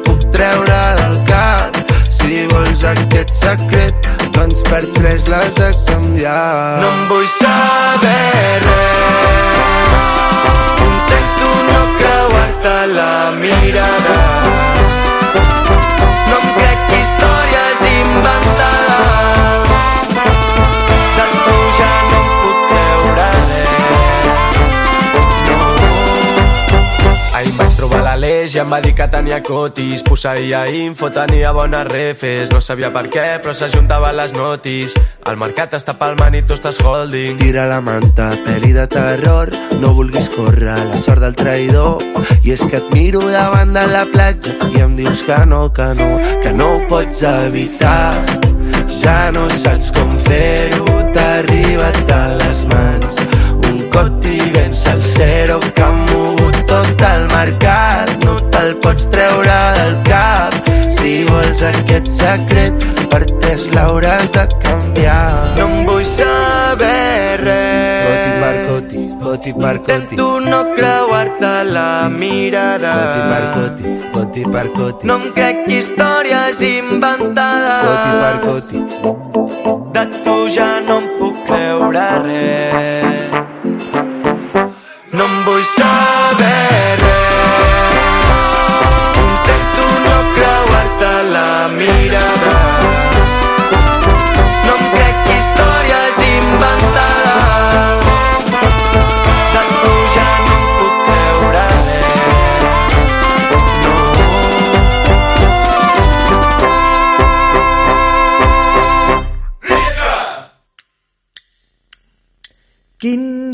[0.41, 1.75] treure del cap.
[2.09, 6.81] Si vols aquest secret, doncs per tres l'has de canviar.
[6.81, 9.91] No em vull saber res.
[10.87, 14.17] Intento no creuar-te la mirada.
[15.37, 18.60] No em crec històries inventades.
[28.41, 32.49] l'Aleix i em va dir que tenia cotis Posseïa info, tenia bones refes.
[32.49, 34.95] No sabia per què, però s'ajuntava les notis.
[35.29, 37.37] El mercat està palmant i tu estàs holding.
[37.37, 42.01] Tira la manta, pel·li de terror No vulguis córrer la sort del traïdor.
[42.41, 45.91] I és que et miro davant de la platja I em dius que no, que
[45.93, 46.09] no,
[46.41, 48.17] que no ho pots evitar.
[49.01, 52.01] Ja no saps com fer-ho T'ha arribat
[61.91, 65.55] aquest secret per tres l'hauràs de canviar.
[65.57, 68.05] No em vull saber res.
[68.07, 69.97] Boti Marcoti, Boti Marcoti.
[69.97, 72.93] Intento no creuar-te la mirada.
[72.99, 75.07] Boti Marcoti, Boti Marcoti.
[75.11, 77.83] No em crec històries inventades.
[77.89, 78.79] Boti Marcoti.
[79.91, 82.90] De tu ja no em puc creure res.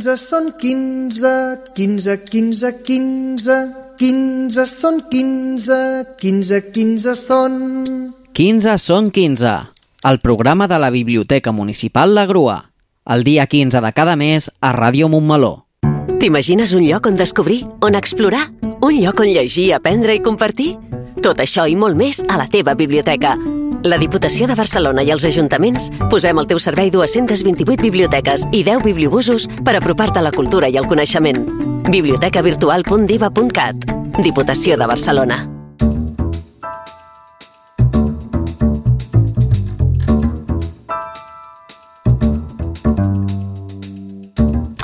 [0.07, 1.29] Quinze són quinze,
[1.75, 3.55] quinze, quinze, quinze,
[3.99, 5.79] quinze són quinze,
[6.15, 7.57] quinze, quinze són...
[8.31, 9.51] 15 són 15,
[10.07, 12.55] el programa de la Biblioteca Municipal La Grua,
[13.03, 15.65] el dia 15 de cada mes a Ràdio Montmeló.
[16.23, 18.45] T'imagines un lloc on descobrir, on explorar?
[18.79, 20.77] Un lloc on llegir, aprendre i compartir?
[21.19, 23.35] Tot això i molt més a la teva biblioteca.
[23.87, 28.83] La Diputació de Barcelona i els ajuntaments posem al teu servei 228 biblioteques i 10
[28.83, 31.39] bibliobusos per apropar-te a la cultura i el coneixement.
[31.87, 33.75] bibliotecavirtual.diva.cat
[34.19, 35.56] Diputació de Barcelona.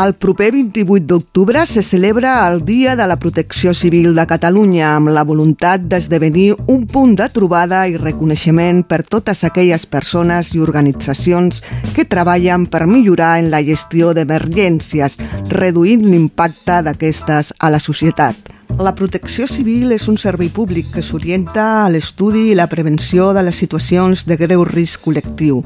[0.02, 5.12] El proper 28 d'octubre se celebra el Dia de la Protecció Civil de Catalunya amb
[5.14, 11.62] la voluntat d'esdevenir un punt de trobada i reconeixement per totes aquelles persones i organitzacions
[11.94, 15.20] que treballen per millorar en la gestió d'emergències,
[15.54, 18.53] reduint l'impacte d'aquestes a la societat.
[18.80, 23.44] La protecció civil és un servei públic que s'orienta a l'estudi i la prevenció de
[23.46, 25.60] les situacions de greu risc col·lectiu,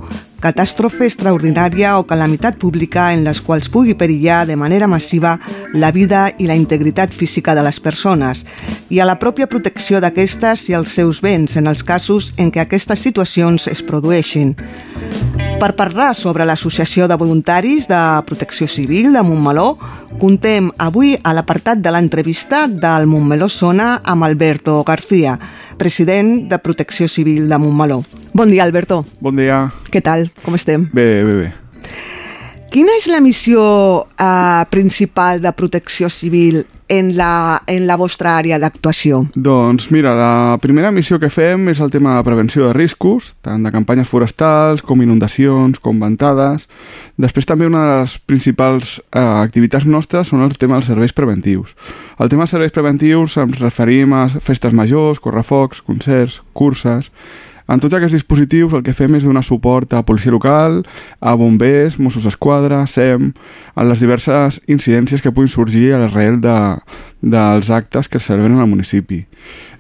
[0.44, 5.38] catàstrofe extraordinària o calamitat pública en les quals pugui perillar de manera massiva
[5.74, 8.44] la vida i la integritat física de les persones
[8.90, 12.68] i a la pròpia protecció d'aquestes i els seus béns en els casos en què
[12.68, 14.54] aquestes situacions es produeixin.
[15.58, 19.72] Per parlar sobre l'Associació de Voluntaris de Protecció Civil de Montmeló,
[20.22, 25.34] contem avui a l'apartat de l'entrevista del Montmeló Sona amb Alberto García,
[25.82, 28.04] president de Protecció Civil de Montmeló.
[28.34, 29.04] Bon dia, Alberto.
[29.20, 29.64] Bon dia.
[29.90, 30.30] Què tal?
[30.46, 30.92] Com estem?
[30.94, 31.50] Bé, bé, bé.
[32.70, 33.62] Quina és la missió
[34.14, 39.24] eh, principal de Protecció Civil en la, en la vostra àrea d'actuació?
[39.36, 43.66] Doncs mira, la primera missió que fem és el tema de prevenció de riscos, tant
[43.66, 46.68] de campanyes forestals com inundacions, com ventades.
[47.18, 51.76] Després també una de les principals eh, activitats nostres són el tema dels serveis preventius.
[52.20, 57.12] El tema dels serveis preventius ens referim a festes majors, correfocs, concerts, curses...
[57.68, 60.82] En tots aquests dispositius el que fem és donar suport a policia local,
[61.20, 63.34] a bombers, Mossos d'Esquadra, SEM,
[63.76, 66.56] a les diverses incidències que puguin sorgir a l'arrel de,
[67.22, 69.26] dels actes que celebren al municipi.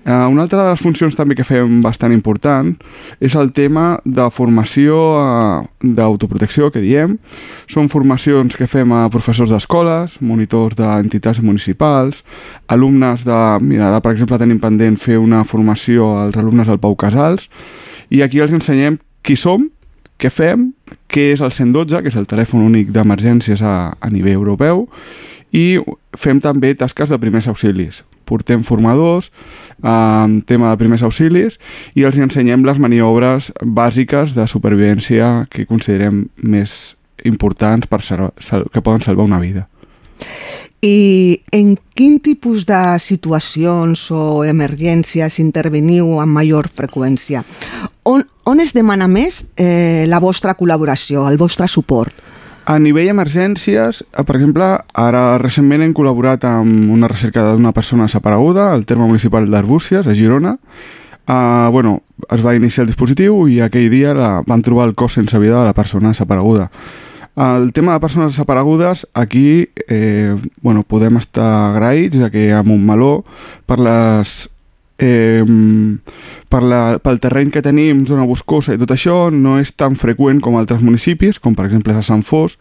[0.07, 2.69] Uh, una altra de les funcions també que fem bastant important
[3.19, 7.17] és el tema de formació uh, d'autoprotecció, que diem.
[7.67, 12.23] Són formacions que fem a professors d'escoles, monitors d'entitats municipals,
[12.71, 13.41] alumnes de...
[13.59, 17.49] Mira, ara per exemple tenim pendent fer una formació als alumnes del Pau Casals
[18.07, 19.67] i aquí els ensenyem qui som,
[20.15, 20.69] què fem,
[21.11, 24.85] què és el 112, que és el telèfon únic d'emergències a, a nivell europeu,
[25.51, 25.77] i
[26.17, 28.03] fem també tasques de primers auxilis.
[28.27, 29.31] Portem formadors
[29.79, 31.55] en tema de primers auxilis
[31.95, 39.01] i els ensenyem les maniobres bàsiques de supervivència que considerem més importants per que poden
[39.01, 39.67] salvar una vida.
[40.81, 47.41] I en quin tipus de situacions o emergències interveniu amb major freqüència?
[48.05, 52.13] On, on es demana més eh, la vostra col·laboració, el vostre suport?
[52.67, 58.09] A nivell emergències, eh, per exemple, ara recentment hem col·laborat amb una recerca d'una persona
[58.09, 60.57] desapareguda al terme municipal d'Arbúcies, a Girona.
[61.27, 65.15] Uh, bueno, es va iniciar el dispositiu i aquell dia la, van trobar el cos
[65.15, 66.69] sense vida de la persona desapareguda.
[67.37, 73.23] El tema de persones desaparegudes, aquí eh, bueno, podem estar agraïts de que a Montmeló,
[73.65, 74.49] per les
[74.97, 75.43] eh,
[76.49, 80.41] per la, pel terreny que tenim, zona boscosa i tot això, no és tan freqüent
[80.43, 82.57] com altres municipis, com per exemple a Sant Fos,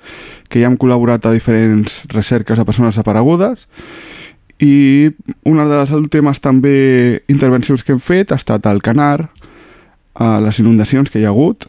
[0.51, 3.67] que ja hem col·laborat a diferents recerques de persones desaparegudes,
[4.61, 5.11] i
[5.45, 6.77] una de les últimes també
[7.29, 9.29] intervencions que hem fet ha estat al Canar,
[10.17, 11.67] a les inundacions que hi ha hagut,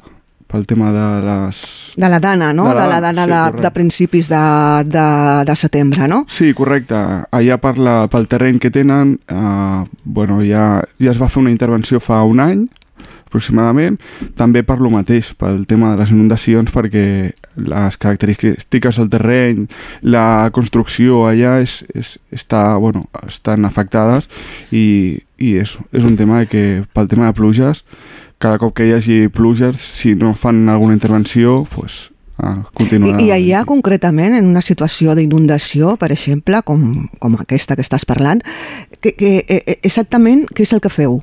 [0.48, 1.62] pel tema de les...
[1.98, 2.70] De la dana, no?
[2.70, 4.42] De la, de la dana sí, de, de principis de,
[4.86, 5.08] de,
[5.46, 6.24] de setembre, no?
[6.32, 6.98] Sí, correcte.
[7.32, 11.54] Allà per la, pel terreny que tenen, eh, bueno, ja, ja es va fer una
[11.54, 12.68] intervenció fa un any,
[13.28, 13.98] aproximadament,
[14.40, 19.66] també per lo mateix, pel tema de les inundacions, perquè les característiques del terreny,
[20.02, 24.30] la construcció allà és, és, està, bueno, estan afectades
[24.72, 27.84] i, i és, és un tema que pel tema de pluges
[28.38, 33.22] cada cop que hi hagi pluges, si no fan alguna intervenció, pues, ah, continuarà.
[33.22, 38.06] I, I allà, concretament, en una situació d'inundació, per exemple, com, com aquesta que estàs
[38.06, 38.44] parlant,
[39.02, 41.22] que, que, eh, exactament què és el que feu?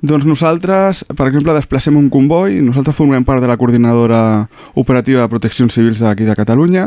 [0.00, 4.48] Doncs nosaltres, per exemple, desplacem un comboi, nosaltres formem part de la coordinadora
[4.80, 6.86] operativa de proteccions civils d'aquí de Catalunya,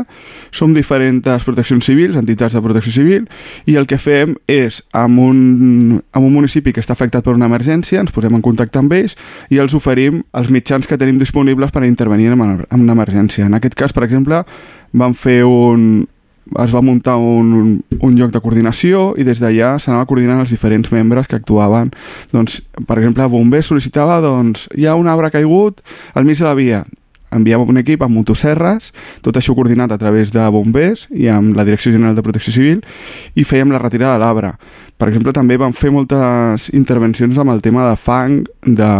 [0.50, 3.28] som diferents proteccions civils, entitats de protecció civil,
[3.70, 7.46] i el que fem és, amb un, amb un municipi que està afectat per una
[7.46, 9.14] emergència, ens posem en contacte amb ells
[9.54, 13.46] i els oferim els mitjans que tenim disponibles per intervenir en, en una emergència.
[13.46, 14.42] En aquest cas, per exemple,
[14.94, 16.04] vam fer un,
[16.64, 20.90] es va muntar un, un lloc de coordinació i des d'allà s'anava coordinant els diferents
[20.92, 21.92] membres que actuaven.
[22.32, 25.80] Doncs, per exemple, Bombers sol·licitava, doncs, hi ha un arbre caigut
[26.14, 26.84] al mig de la via
[27.34, 28.92] enviàvem un equip amb motosserres,
[29.24, 32.82] tot això coordinat a través de bombers i amb la Direcció General de Protecció Civil
[33.34, 34.54] i fèiem la retirada de l'arbre.
[34.94, 38.90] Per exemple, també vam fer moltes intervencions amb el tema de fang, de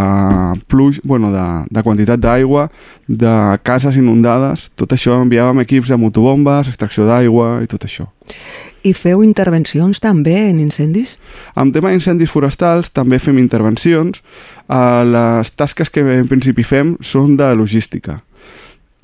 [0.67, 2.67] pluix, bueno, de, de quantitat d'aigua,
[3.07, 8.09] de cases inundades, tot això enviàvem equips de motobombes, extracció d'aigua i tot això.
[8.85, 11.15] I feu intervencions també en incendis?
[11.57, 14.21] En tema d'incendis forestals també fem intervencions.
[14.69, 18.19] Uh, les tasques que en principi fem són de logística.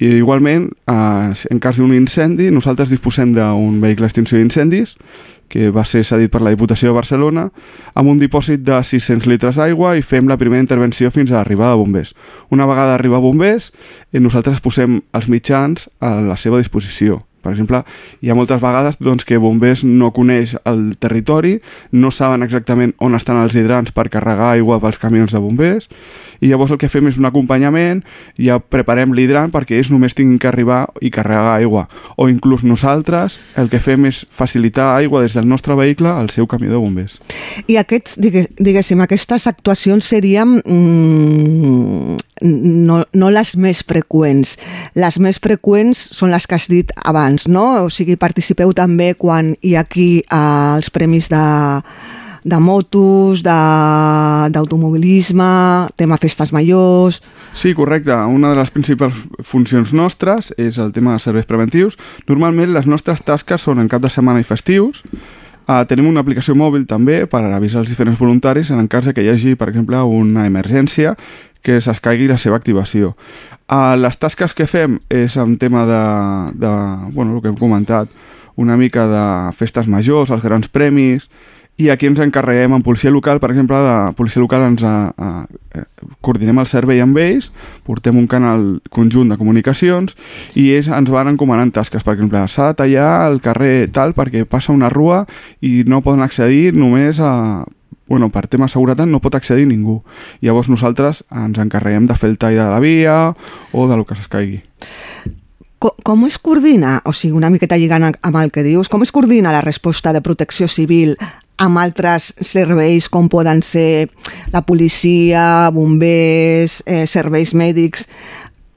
[0.02, 4.96] I igualment, uh, en cas d'un incendi, nosaltres disposem d'un vehicle d'extinció d'incendis
[5.52, 7.50] que va ser cedit per la Diputació de Barcelona,
[7.94, 11.74] amb un dipòsit de 600 litres d'aigua i fem la primera intervenció fins a arribar
[11.74, 12.14] a bombers.
[12.56, 13.74] Una vegada arriba a bombers,
[14.14, 17.84] eh, nosaltres posem els mitjans a la seva disposició per exemple,
[18.22, 21.58] hi ha moltes vegades doncs, que bombers no coneix el territori,
[21.92, 25.90] no saben exactament on estan els hidrants per carregar aigua pels camions de bombers,
[26.42, 28.02] i llavors el que fem és un acompanyament,
[28.42, 31.88] ja preparem l'hidrant perquè ells només tinguin que arribar i carregar aigua.
[32.18, 36.50] O inclús nosaltres el que fem és facilitar aigua des del nostre vehicle al seu
[36.50, 37.20] camió de bombers.
[37.68, 44.58] I aquests, diguéssim, aquestes actuacions serien mm, no, no les més freqüents.
[45.00, 47.86] Les més freqüents són les que has dit abans, no?
[47.86, 51.46] O sigui, participeu també quan hi ha aquí eh, els premis de,
[52.44, 55.52] de motos, d'automobilisme,
[55.96, 57.22] tema festes majors...
[57.54, 58.16] Sí, correcte.
[58.16, 59.14] Una de les principals
[59.44, 61.98] funcions nostres és el tema de serveis preventius.
[62.30, 65.04] Normalment les nostres tasques són en cap de setmana i festius,
[65.70, 69.22] Uh, tenim una aplicació mòbil també per avisar els diferents voluntaris en cas de que
[69.22, 71.14] hi hagi, per exemple, una emergència
[71.62, 73.16] que s'escaigui la seva activació.
[73.72, 76.04] Uh, les tasques que fem és en tema de,
[76.60, 76.74] de
[77.16, 78.10] bueno, el que hem comentat,
[78.60, 81.30] una mica de festes majors, els grans premis,
[81.82, 85.30] i aquí ens encarreguem en policia local, per exemple, de policia local ens a, a,
[85.48, 85.84] a,
[86.22, 87.50] coordinem el servei amb ells,
[87.88, 90.14] portem un canal conjunt de comunicacions
[90.54, 94.44] i ells ens van encomanant tasques, per exemple, s'ha de tallar el carrer tal perquè
[94.46, 95.24] passa una rua
[95.62, 97.64] i no poden accedir només a
[98.12, 100.02] bueno, per tema de seguretat no pot accedir ningú.
[100.44, 103.16] Llavors nosaltres ens encarreguem de fer el tall de la via
[103.72, 104.60] o de lo que s'escaigui.
[105.80, 109.16] Com, com es coordina, o sigui, una miqueta lligant amb el que dius, com es
[109.16, 111.16] coordina la resposta de protecció civil
[111.62, 114.10] amb altres serveis com poden ser
[114.52, 118.08] la policia, bombers, eh, serveis mèdics,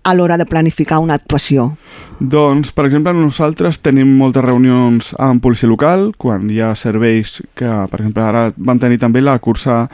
[0.04, 1.70] a l'hora de planificar una actuació?
[2.20, 7.72] Doncs, per exemple, nosaltres tenim moltes reunions amb policia local, quan hi ha serveis que,
[7.90, 9.86] per exemple, ara vam tenir també la cursa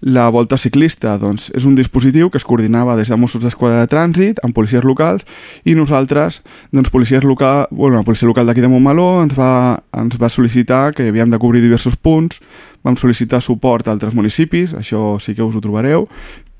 [0.00, 3.90] la volta ciclista doncs, és un dispositiu que es coordinava des de Mossos d'Esquadra de
[3.90, 5.24] Trànsit amb policies locals
[5.64, 10.18] i nosaltres, doncs, policies local, bueno, la policia local d'aquí de Montmeló ens va, ens
[10.20, 12.42] va sol·licitar que havíem de cobrir diversos punts,
[12.84, 16.06] vam sol·licitar suport a altres municipis, això sí que us ho trobareu,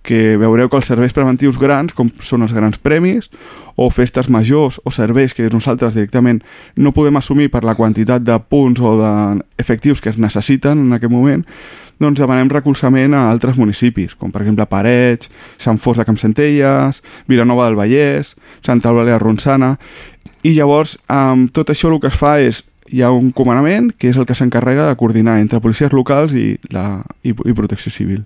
[0.07, 3.27] que veureu que els serveis preventius grans, com són els grans premis,
[3.77, 6.41] o festes majors o serveis que nosaltres directament
[6.77, 11.13] no podem assumir per la quantitat de punts o d'efectius que es necessiten en aquest
[11.13, 11.45] moment,
[12.01, 15.31] doncs demanem recolzament a altres municipis, com per exemple Parets,
[15.61, 18.35] Sant Fos de Campsentelles, Vilanova del Vallès,
[18.65, 19.75] Santa Eulàlia Ronçana,
[20.45, 24.11] i llavors amb tot això el que es fa és hi ha un comandament que
[24.11, 28.23] és el que s'encarrega de coordinar entre policies locals i, la, i, i protecció civil.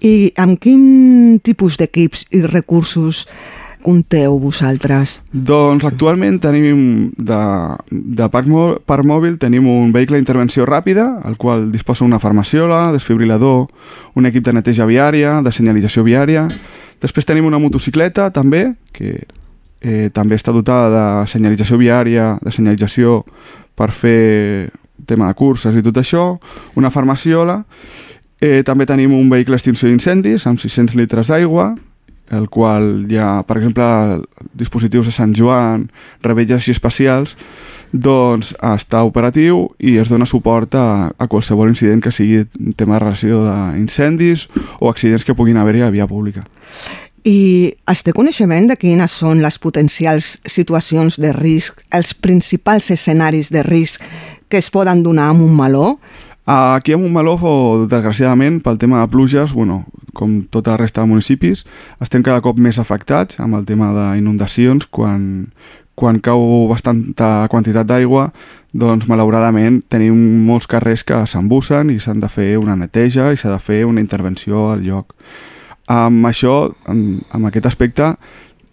[0.00, 3.26] I amb quin tipus d'equips i recursos
[3.86, 5.20] compteu vosaltres?
[5.30, 7.40] Doncs actualment tenim de,
[7.90, 8.50] de parc,
[8.88, 13.68] parc mòbil tenim un vehicle d'intervenció ràpida, el qual disposa una farmaciola, desfibrilador,
[14.18, 16.48] un equip de neteja viària, de senyalització viària.
[17.02, 19.20] Després tenim una motocicleta també, que
[19.80, 23.20] eh, també està dotada de senyalització viària, de senyalització
[23.76, 24.70] per fer
[25.06, 26.28] tema de curses i tot això,
[26.74, 27.60] una farmaciola,
[28.40, 31.74] eh, també tenim un vehicle extinció d'incendis amb 600 litres d'aigua
[32.30, 33.86] el qual hi ha, per exemple,
[34.58, 35.88] dispositius de Sant Joan,
[36.24, 37.36] rebelles i especials,
[37.92, 42.42] doncs està operatiu i es dona suport a, a qualsevol incident que sigui
[42.76, 44.48] tema de relació d'incendis
[44.80, 46.44] o accidents que puguin haver-hi a via pública.
[47.26, 53.50] I es té coneixement de quines són les potencials situacions de risc, els principals escenaris
[53.50, 54.04] de risc
[54.46, 55.96] que es poden donar amb un meló?
[56.46, 57.34] Aquí a Montmeló,
[57.90, 59.80] desgraciadament, pel tema de pluges, bueno,
[60.14, 61.64] com tota la resta de municipis,
[61.98, 64.86] estem cada cop més afectats amb el tema d'inundacions.
[64.86, 65.50] Quan,
[65.98, 68.28] quan cau bastanta quantitat d'aigua,
[68.70, 70.14] doncs malauradament tenim
[70.46, 74.04] molts carrers que s'embussen i s'han de fer una neteja i s'ha de fer una
[74.04, 75.10] intervenció al lloc.
[75.86, 78.14] Amb això, amb, amb aquest aspecte,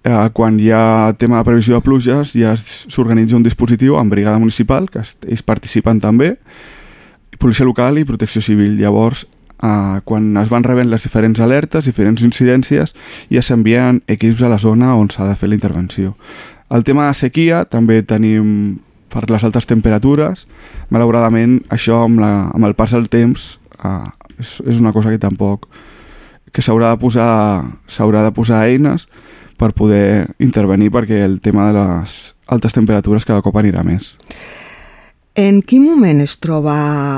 [0.03, 4.39] eh, quan hi ha tema de previsió de pluges ja s'organitza un dispositiu amb brigada
[4.39, 6.35] municipal, que ells participen també,
[7.39, 8.77] policia local i protecció civil.
[8.79, 9.27] Llavors,
[9.61, 12.95] eh, quan es van rebent les diferents alertes, diferents incidències,
[13.29, 16.15] ja s'envien equips a la zona on s'ha de fer la intervenció.
[16.69, 20.47] El tema de sequia també tenim per les altes temperatures.
[20.89, 24.09] Malauradament, això amb, la, amb el pas del temps eh,
[24.39, 25.67] és, és una cosa que tampoc
[26.53, 27.29] que s'haurà de posar
[27.89, 29.07] s'haurà de posar eines
[29.57, 34.13] per poder intervenir perquè el tema de les altes temperatures cada cop anirà més.
[35.33, 36.75] En quin moment es troba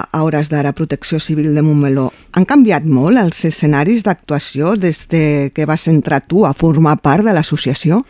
[0.08, 2.14] a hores d'ara Protecció Civil de Montmeló?
[2.32, 7.28] Han canviat molt els escenaris d'actuació des de que vas entrar tu a formar part
[7.28, 8.06] de l'associació?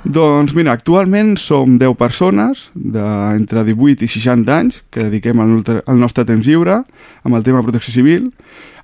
[0.00, 6.00] Doncs mira, actualment som 10 persones d'entre 18 i 60 anys que dediquem el, el
[6.00, 6.78] nostre temps lliure
[7.20, 8.30] amb el tema de protecció civil.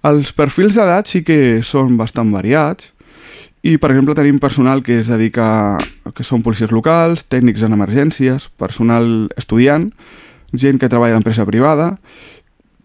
[0.07, 2.93] Els perfils d'edat sí que són bastant variats
[3.67, 5.79] i, per exemple, tenim personal que es dedica,
[6.15, 9.89] que són policies locals, tècnics en emergències, personal estudiant,
[10.55, 11.97] gent que treballa a l'empresa privada.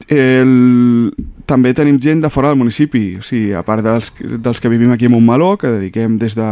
[0.09, 1.11] El...
[1.51, 4.93] També tenim gent de fora del municipi, o sigui, a part dels, dels que vivim
[4.93, 6.47] aquí a Montmeló, que dediquem des de,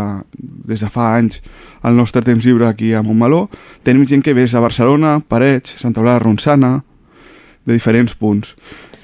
[0.68, 1.40] des de fa anys
[1.88, 3.46] el nostre temps lliure aquí a Montmeló,
[3.88, 6.74] tenim gent que ve a Barcelona, Parets, Santa Eulàlia de Ronçana,
[7.64, 8.58] de diferents punts.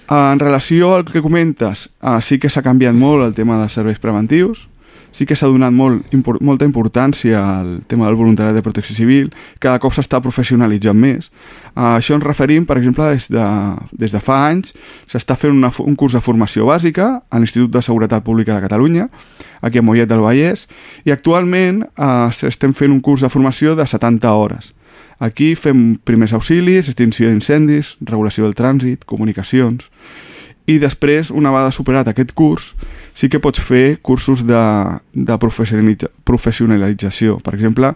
[0.10, 3.98] En relació al que comentes, ah, sí que s'ha canviat molt el tema de serveis
[3.98, 4.68] preventius,
[5.16, 9.32] sí que s'ha donat molt, import, molta importància al tema del voluntariat de protecció civil,
[9.64, 11.32] cada cop s'està professionalitzant més.
[11.74, 13.48] A això ens referim, per exemple, des de,
[13.96, 14.76] des de fa anys
[15.10, 19.10] s'està fent una, un curs de formació bàsica a l'Institut de Seguretat Pública de Catalunya,
[19.66, 20.68] aquí a Mollet del Vallès,
[21.08, 24.75] i actualment eh, estem fent un curs de formació de 70 hores.
[25.20, 29.90] Aquí fem primers auxilis, extinció d'incendis, regulació del trànsit, comunicacions
[30.66, 32.72] i després, una vegada superat aquest curs,
[33.14, 34.62] sí que pots fer cursos de,
[35.14, 37.38] de professionalització.
[37.46, 37.94] Per exemple,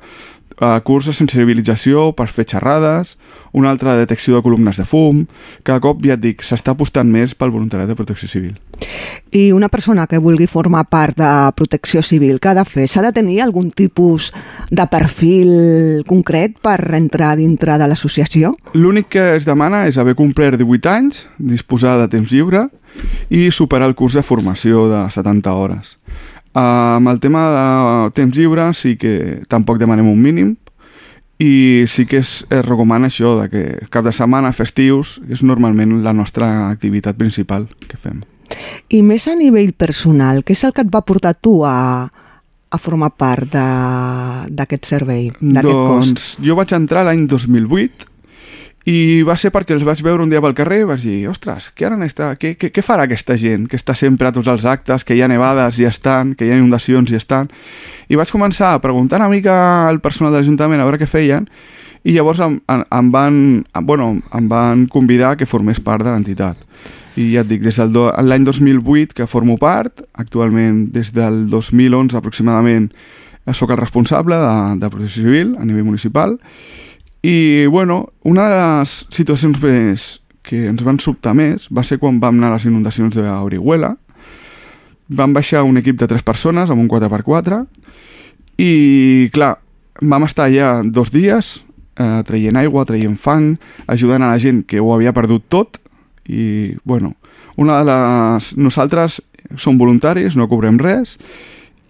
[0.59, 3.17] uh, curs de sensibilització per fer xerrades,
[3.51, 5.25] una altra de detecció de columnes de fum...
[5.63, 8.55] Cada cop, ja et dic, s'està apostant més pel voluntariat de protecció civil.
[9.35, 12.87] I una persona que vulgui formar part de protecció civil, què ha de fer?
[12.89, 14.31] S'ha de tenir algun tipus
[14.71, 15.51] de perfil
[16.07, 18.55] concret per entrar dintre de l'associació?
[18.73, 22.67] L'únic que es demana és haver complert 18 anys, disposar de temps lliure
[23.29, 25.97] i superar el curs de formació de 70 hores.
[26.49, 27.65] Uh, amb el tema de
[28.17, 30.55] temps lliure sí que tampoc demanem un mínim
[31.39, 33.61] i sí que es, es recomana això de que
[33.93, 38.23] cap de setmana, festius, és normalment la nostra activitat principal que fem.
[38.89, 42.81] I més a nivell personal, què és el que et va portar tu a, a
[42.81, 46.29] formar part d'aquest servei, d'aquest doncs, cos?
[46.43, 48.08] jo vaig entrar l'any 2008
[48.89, 51.67] i va ser perquè els vaig veure un dia pel carrer i vaig dir, ostres,
[51.77, 54.65] què, ara està, què, què, què farà aquesta gent que està sempre a tots els
[54.65, 57.51] actes, que hi ha nevades i estan, que hi ha inundacions i estan?
[58.09, 59.53] I vaig començar a preguntar una mica
[59.89, 61.45] al personal de l'Ajuntament a veure què feien
[62.01, 63.37] i llavors em, em, em, van,
[63.83, 66.57] bueno, em van convidar que formés part de l'entitat.
[67.19, 72.17] I ja et dic, des de l'any 2008 que formo part, actualment des del 2011
[72.17, 72.89] aproximadament
[73.53, 76.37] sóc el responsable de, de protecció civil a nivell municipal
[77.21, 80.09] i, bueno, una de les situacions més
[80.43, 83.93] que ens van sobtar més va ser quan vam anar a les inundacions d'Orihuela.
[85.09, 87.63] Vam baixar un equip de tres persones amb un 4x4
[88.61, 89.57] i, clar,
[90.01, 91.59] vam estar allà dos dies
[91.99, 93.55] eh, traient aigua, traient fang,
[93.87, 95.79] ajudant a la gent que ho havia perdut tot
[96.29, 97.15] i, bueno,
[97.59, 98.53] una de les...
[98.55, 99.19] Nosaltres
[99.57, 101.17] som voluntaris, no cobrem res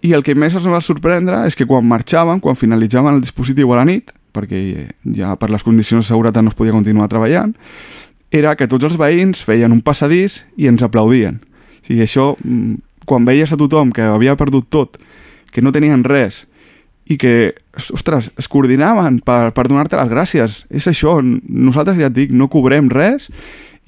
[0.00, 3.74] i el que més ens va sorprendre és que quan marxàvem, quan finalitzaven el dispositiu
[3.74, 7.54] a la nit, perquè ja per les condicions de seguretat no es podia continuar treballant,
[8.30, 11.40] era que tots els veïns feien un passadís i ens aplaudien.
[11.42, 15.00] O sigui, això, mm, quan veies a tothom que havia perdut tot,
[15.50, 16.46] que no tenien res,
[17.10, 17.54] i que,
[17.90, 20.60] ostres, es coordinaven per, per donar-te les gràcies.
[20.70, 23.26] És això, nosaltres ja et dic, no cobrem res,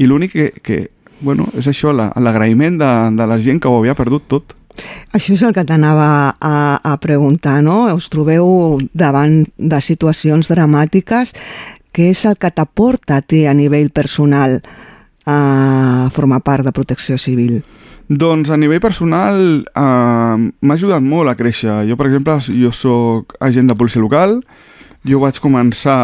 [0.02, 0.78] i l'únic que, que,
[1.22, 4.56] bueno, és això, l'agraïment la, de, de la gent que ho havia perdut tot.
[5.12, 7.84] Això és el que t'anava a, a preguntar, no?
[7.94, 11.34] Us trobeu davant de situacions dramàtiques.
[11.92, 14.60] Què és el que t'aporta a ti a nivell personal
[15.28, 17.60] a formar part de Protecció Civil?
[18.08, 21.82] Doncs a nivell personal eh, m'ha ajudat molt a créixer.
[21.88, 24.40] Jo, per exemple, jo sóc agent de policia local,
[25.08, 26.00] jo vaig començar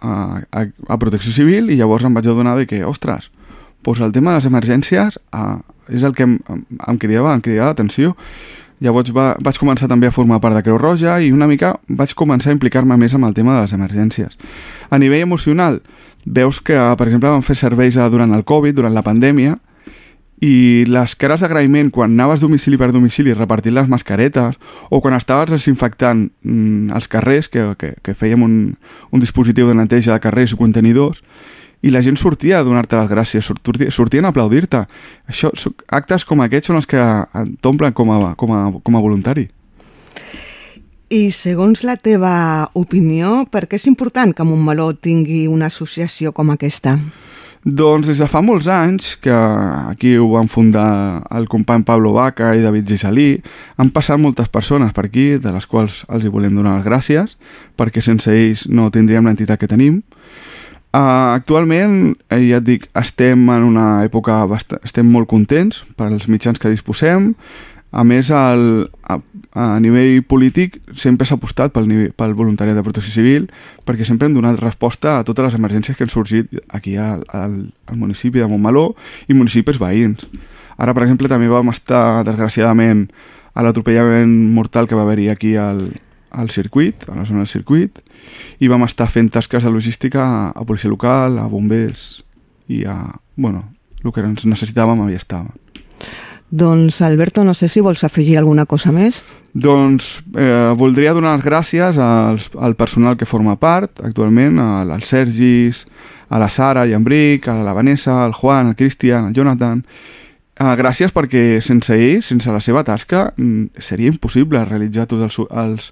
[0.00, 0.14] a,
[0.52, 3.30] a, a Protecció Civil i llavors em vaig adonar de que, ostres,
[3.84, 5.58] doncs el tema de les emergències eh,
[5.90, 8.14] és el que em, em cridava, em cridava l'atenció.
[8.80, 12.14] Llavors va, vaig començar també a formar part de Creu Roja i una mica vaig
[12.16, 14.38] començar a implicar-me més amb el tema de les emergències.
[14.88, 15.82] A nivell emocional,
[16.24, 19.58] veus que, per exemple, vam fer serveis durant el Covid, durant la pandèmia,
[20.40, 24.56] i les cares d'agraïment quan anaves domicili per domicili repartint les mascaretes
[24.88, 28.54] o quan estaves desinfectant mm, els carrers, que, que, que fèiem un,
[29.12, 31.20] un dispositiu de neteja de carrers i contenidors,
[31.82, 34.84] i la gent sortia a donar-te les gràcies, sortia, sortien a aplaudir-te.
[35.30, 35.52] Això,
[35.88, 37.00] actes com aquests són els que
[37.64, 39.48] t'omplen com, a, com, a, com a voluntari.
[41.10, 46.52] I segons la teva opinió, per què és important que Montmeló tingui una associació com
[46.54, 46.98] aquesta?
[47.60, 52.54] Doncs des de fa molts anys, que aquí ho van fundar el company Pablo Vaca
[52.56, 53.34] i David Gisalí,
[53.76, 57.36] han passat moltes persones per aquí, de les quals els hi volem donar les gràcies,
[57.76, 60.00] perquè sense ells no tindríem l'entitat que tenim.
[60.90, 64.40] Uh, actualment, eh, ja et dic, estem en una època,
[64.82, 67.28] estem molt contents pels mitjans que disposem,
[67.90, 69.16] a més, el, a,
[69.58, 73.48] a nivell polític sempre s'ha apostat pel, nivell, pel voluntariat de protecció civil
[73.86, 77.56] perquè sempre hem donat resposta a totes les emergències que han sorgit aquí al, al,
[77.90, 78.92] al municipi de Montmeló
[79.26, 80.22] i municipis veïns.
[80.78, 83.08] Ara, per exemple, també vam estar, desgraciadament,
[83.58, 85.82] a l'atropellament mortal que va haver-hi aquí al,
[86.30, 87.98] al circuit, a la zona del circuit,
[88.60, 92.22] i vam estar fent tasques de logística a, policia local, a bombers
[92.68, 92.96] i a,
[93.36, 93.64] bueno,
[94.04, 95.50] el que ens necessitàvem hi estava.
[96.50, 99.20] Doncs, Alberto, no sé si vols afegir alguna cosa més.
[99.54, 105.04] Doncs eh, voldria donar les gràcies als, al personal que forma part actualment, al, al
[105.06, 105.84] Sergis,
[106.28, 109.84] a la Sara i en Bric, a la Vanessa, al Juan, al Cristian, al Jonathan,
[110.60, 115.38] Uh, gràcies perquè sense ell, sense la seva tasca, mm, seria impossible realitzar tots els,
[115.48, 115.86] els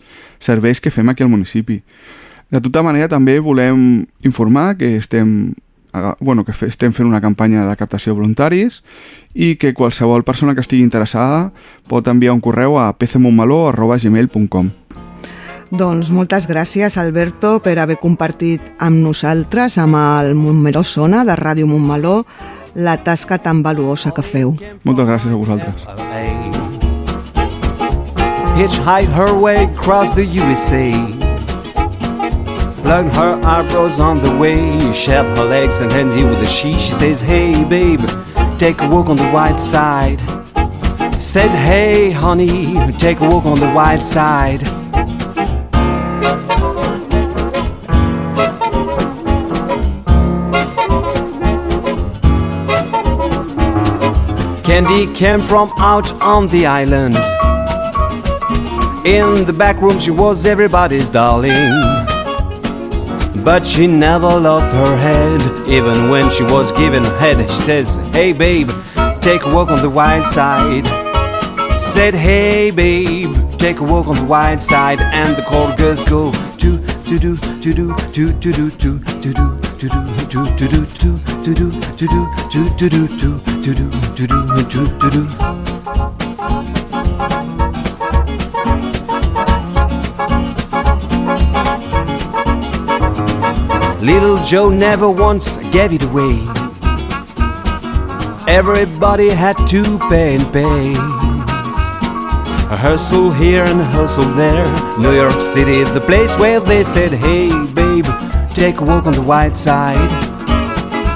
[0.44, 1.80] serveis que fem aquí al municipi.
[2.52, 5.54] De tota manera, també volem informar que estem,
[6.20, 8.82] bueno, que estem fent una campanya de captació de voluntaris
[9.32, 11.50] i que qualsevol persona que estigui interessada
[11.88, 14.70] pot enviar un correu a pcmontmeló.gmail.com
[15.68, 21.68] doncs moltes gràcies, Alberto, per haver compartit amb nosaltres, amb el Montmeló Sona de Ràdio
[21.68, 22.22] Montmeló,
[22.78, 24.54] la tasca tan valuosa que feu.
[24.84, 25.82] Moltes gràcies a vosaltres.
[28.56, 30.92] Hitchhike her way across the USA.
[32.82, 34.92] Plug her eyebrows on the way.
[34.92, 36.72] Shave her legs and hand with a she.
[36.78, 38.00] She says, Hey, babe,
[38.58, 40.20] take a walk on the white side.
[41.20, 44.62] Said, Hey, honey, take a walk on the white side.
[54.68, 57.14] Candy came from out on the island.
[59.06, 61.72] In the back room, she was everybody's darling.
[63.42, 65.40] But she never lost her head,
[65.70, 67.50] even when she was given head.
[67.50, 68.68] She says, Hey babe,
[69.22, 70.86] take a walk on the wild side.
[71.80, 75.00] Said, Hey babe, take a walk on the wild side.
[75.00, 79.32] And the cold girls go, to, to do, to do, to, do, to, do, to
[79.32, 83.70] do, to, to do, to do, to do, to, to do, to, to do, to
[83.72, 83.88] do,
[84.68, 85.24] to, to do.
[94.04, 96.44] Little Joe never once gave it away.
[98.46, 100.92] Everybody had to pay and pay.
[102.70, 104.66] A hustle here and a hustle there.
[104.98, 107.87] New York City, the place where they said, Hey, babe,
[108.58, 110.10] take a walk on the white side.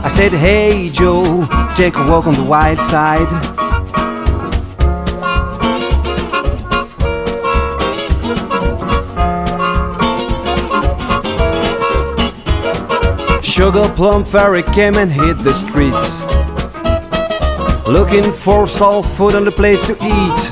[0.05, 3.28] I said, Hey, Joe, take a walk on the white side.
[13.43, 16.22] Sugar Plum Fairy came and hit the streets.
[17.88, 20.51] Looking for soul food and a place to eat.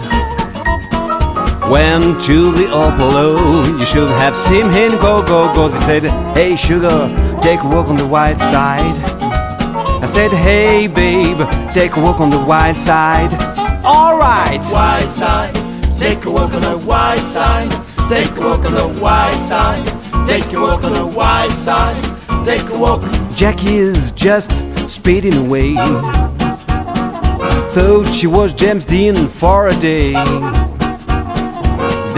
[1.70, 5.68] Went to the Apollo, you should have seen him go, go, go.
[5.68, 6.02] They said,
[6.34, 7.08] Hey, sugar,
[7.40, 8.98] take a walk on the white side.
[10.02, 11.38] I said, Hey, babe,
[11.72, 13.32] take a walk on the white side.
[13.84, 14.64] Alright!
[14.64, 15.54] White side,
[15.96, 17.70] take a walk on the white side.
[18.10, 19.86] Take a walk on the white side.
[20.26, 22.02] Take a walk on the white side.
[22.44, 23.02] Take a walk.
[23.36, 24.50] Jackie is just
[24.90, 25.76] speeding away.
[27.70, 30.14] thought she was James Dean for a day.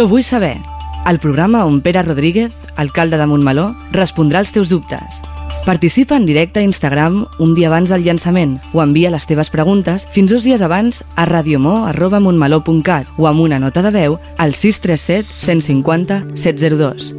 [0.00, 0.56] Jo vull saber,
[1.04, 5.18] el programa on Pere Rodríguez, alcalde de Montmeló, respondrà als teus dubtes.
[5.66, 10.06] Participa en directe a Instagram un dia abans del llançament o envia les teves preguntes
[10.14, 16.22] fins dos dies abans a radiomó.montmeló.cat o amb una nota de veu al 637 150
[16.32, 17.12] 702.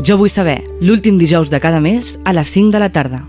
[0.00, 3.20] Jo vull saber, l'últim dijous de cada mes a les 5 de la tarda.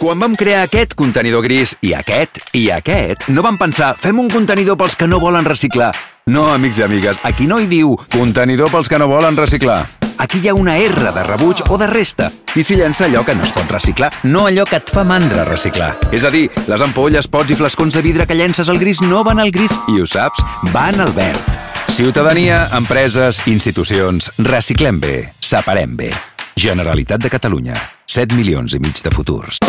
[0.00, 4.30] Quan vam crear aquest contenidor gris i aquest i aquest, no vam pensar fem un
[4.32, 5.90] contenidor pels que no volen reciclar.
[6.32, 9.82] No, amics i amigues, aquí no hi diu contenidor pels que no volen reciclar.
[10.16, 12.30] Aquí hi ha una R de rebuig o de resta.
[12.56, 15.44] I s'hi llença allò que no es pot reciclar, no allò que et fa mandra
[15.44, 15.92] reciclar.
[16.16, 19.20] És a dir, les ampolles, pots i flascons de vidre que llences al gris no
[19.20, 20.40] van al gris i ho saps,
[20.72, 21.60] van al verd.
[21.92, 26.14] Ciutadania, empreses, institucions, reciclem bé, separem bé.
[26.56, 27.99] Generalitat de Catalunya.
[28.10, 29.60] 7 milions i mig de futurs.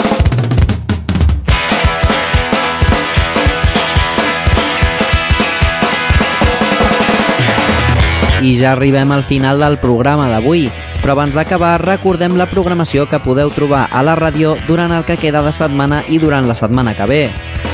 [8.41, 10.71] I ja arribem al final del programa d'avui,
[11.01, 15.17] però abans d'acabar recordem la programació que podeu trobar a la ràdio durant el que
[15.17, 17.21] queda de setmana i durant la setmana que ve.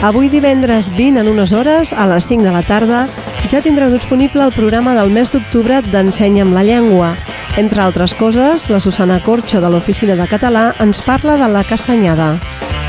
[0.02, 3.08] Avui divendres 20 en unes hores, a les 5 de la tarda,
[3.50, 7.16] ja tindreu disponible el programa del mes d'octubre d'Ensenya'm la llengua.
[7.58, 12.36] Entre altres coses, la Susana Corxo de l'Oficina de Català ens parla de la castanyada.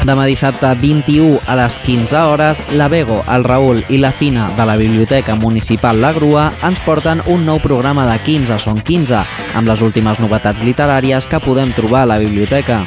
[0.06, 4.66] Demà dissabte 21 a les 15 hores, la Bego, el Raül i la Fina de
[4.66, 9.24] la Biblioteca Municipal La Grua ens porten un nou programa de 15 són 15,
[9.58, 12.84] amb les últimes novetats literàries que podem trobar a la biblioteca.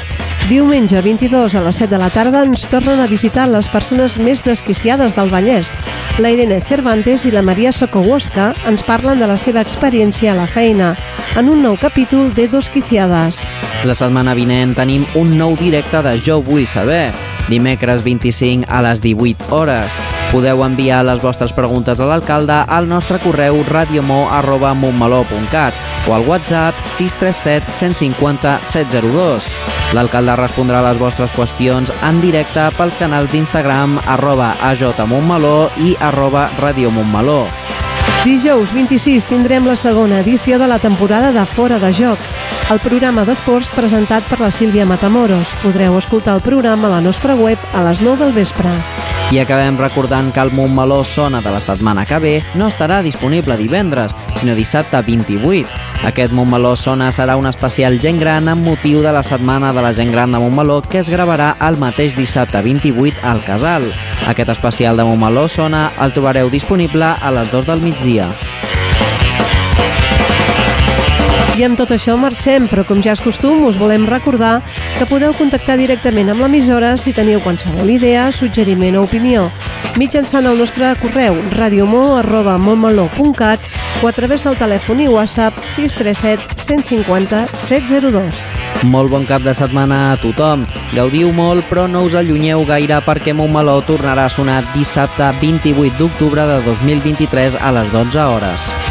[0.50, 4.42] Diumenge 22 a les 7 de la tarda ens tornen a visitar les persones més
[4.44, 5.72] desquiciades del Vallès.
[6.20, 10.50] La Irene Cervantes i la Maria Sokowoska ens parlen de la seva experiència a la
[10.50, 10.96] feina
[11.40, 13.40] en un nou capítol de Dos Quiciades.
[13.88, 17.12] La setmana vinent tenim un nou directe de Jo Vull Saber,
[17.50, 19.98] dimecres 25 a les 18 hores.
[20.32, 25.74] Podeu enviar les vostres preguntes a l'alcalde al nostre correu radiomo.montmeló.cat
[26.08, 29.48] o al WhatsApp 637 150 702.
[29.98, 36.48] L'alcalde respondrà a les vostres qüestions en directe pels canals d'Instagram arroba ajmontmeló i arroba
[36.62, 37.44] radiomontmeló.
[38.22, 42.20] Dijous 26 tindrem la segona edició de la temporada de Fora de Joc,
[42.70, 45.56] el programa d'esports presentat per la Sílvia Matamoros.
[45.64, 48.78] Podreu escoltar el programa a la nostra web a les 9 del vespre.
[49.32, 53.56] I acabem recordant que el Montmeló Sona de la setmana que ve no estarà disponible
[53.56, 54.12] divendres,
[54.42, 55.70] sinó dissabte 28.
[56.04, 59.94] Aquest Montmeló Sona serà un especial gent gran amb motiu de la setmana de la
[59.96, 63.88] gent gran de Montmeló que es gravarà el mateix dissabte 28 al Casal.
[64.28, 68.28] Aquest especial de Montmeló Sona el trobareu disponible a les 2 del migdia.
[71.60, 74.64] I amb tot això marxem, però com ja és costum, us volem recordar
[74.96, 79.52] que podeu contactar directament amb l'emissora si teniu qualsevol idea, suggeriment o opinió,
[80.00, 83.60] mitjançant el nostre correu radiomo.montmeló.cat
[84.02, 88.34] o a través del telèfon i WhatsApp 637 150 702.
[88.88, 90.66] Molt bon cap de setmana a tothom.
[90.96, 96.48] Gaudiu molt, però no us allunyeu gaire perquè Montmeló tornarà a sonar dissabte 28 d'octubre
[96.48, 98.91] de 2023 a les 12 hores.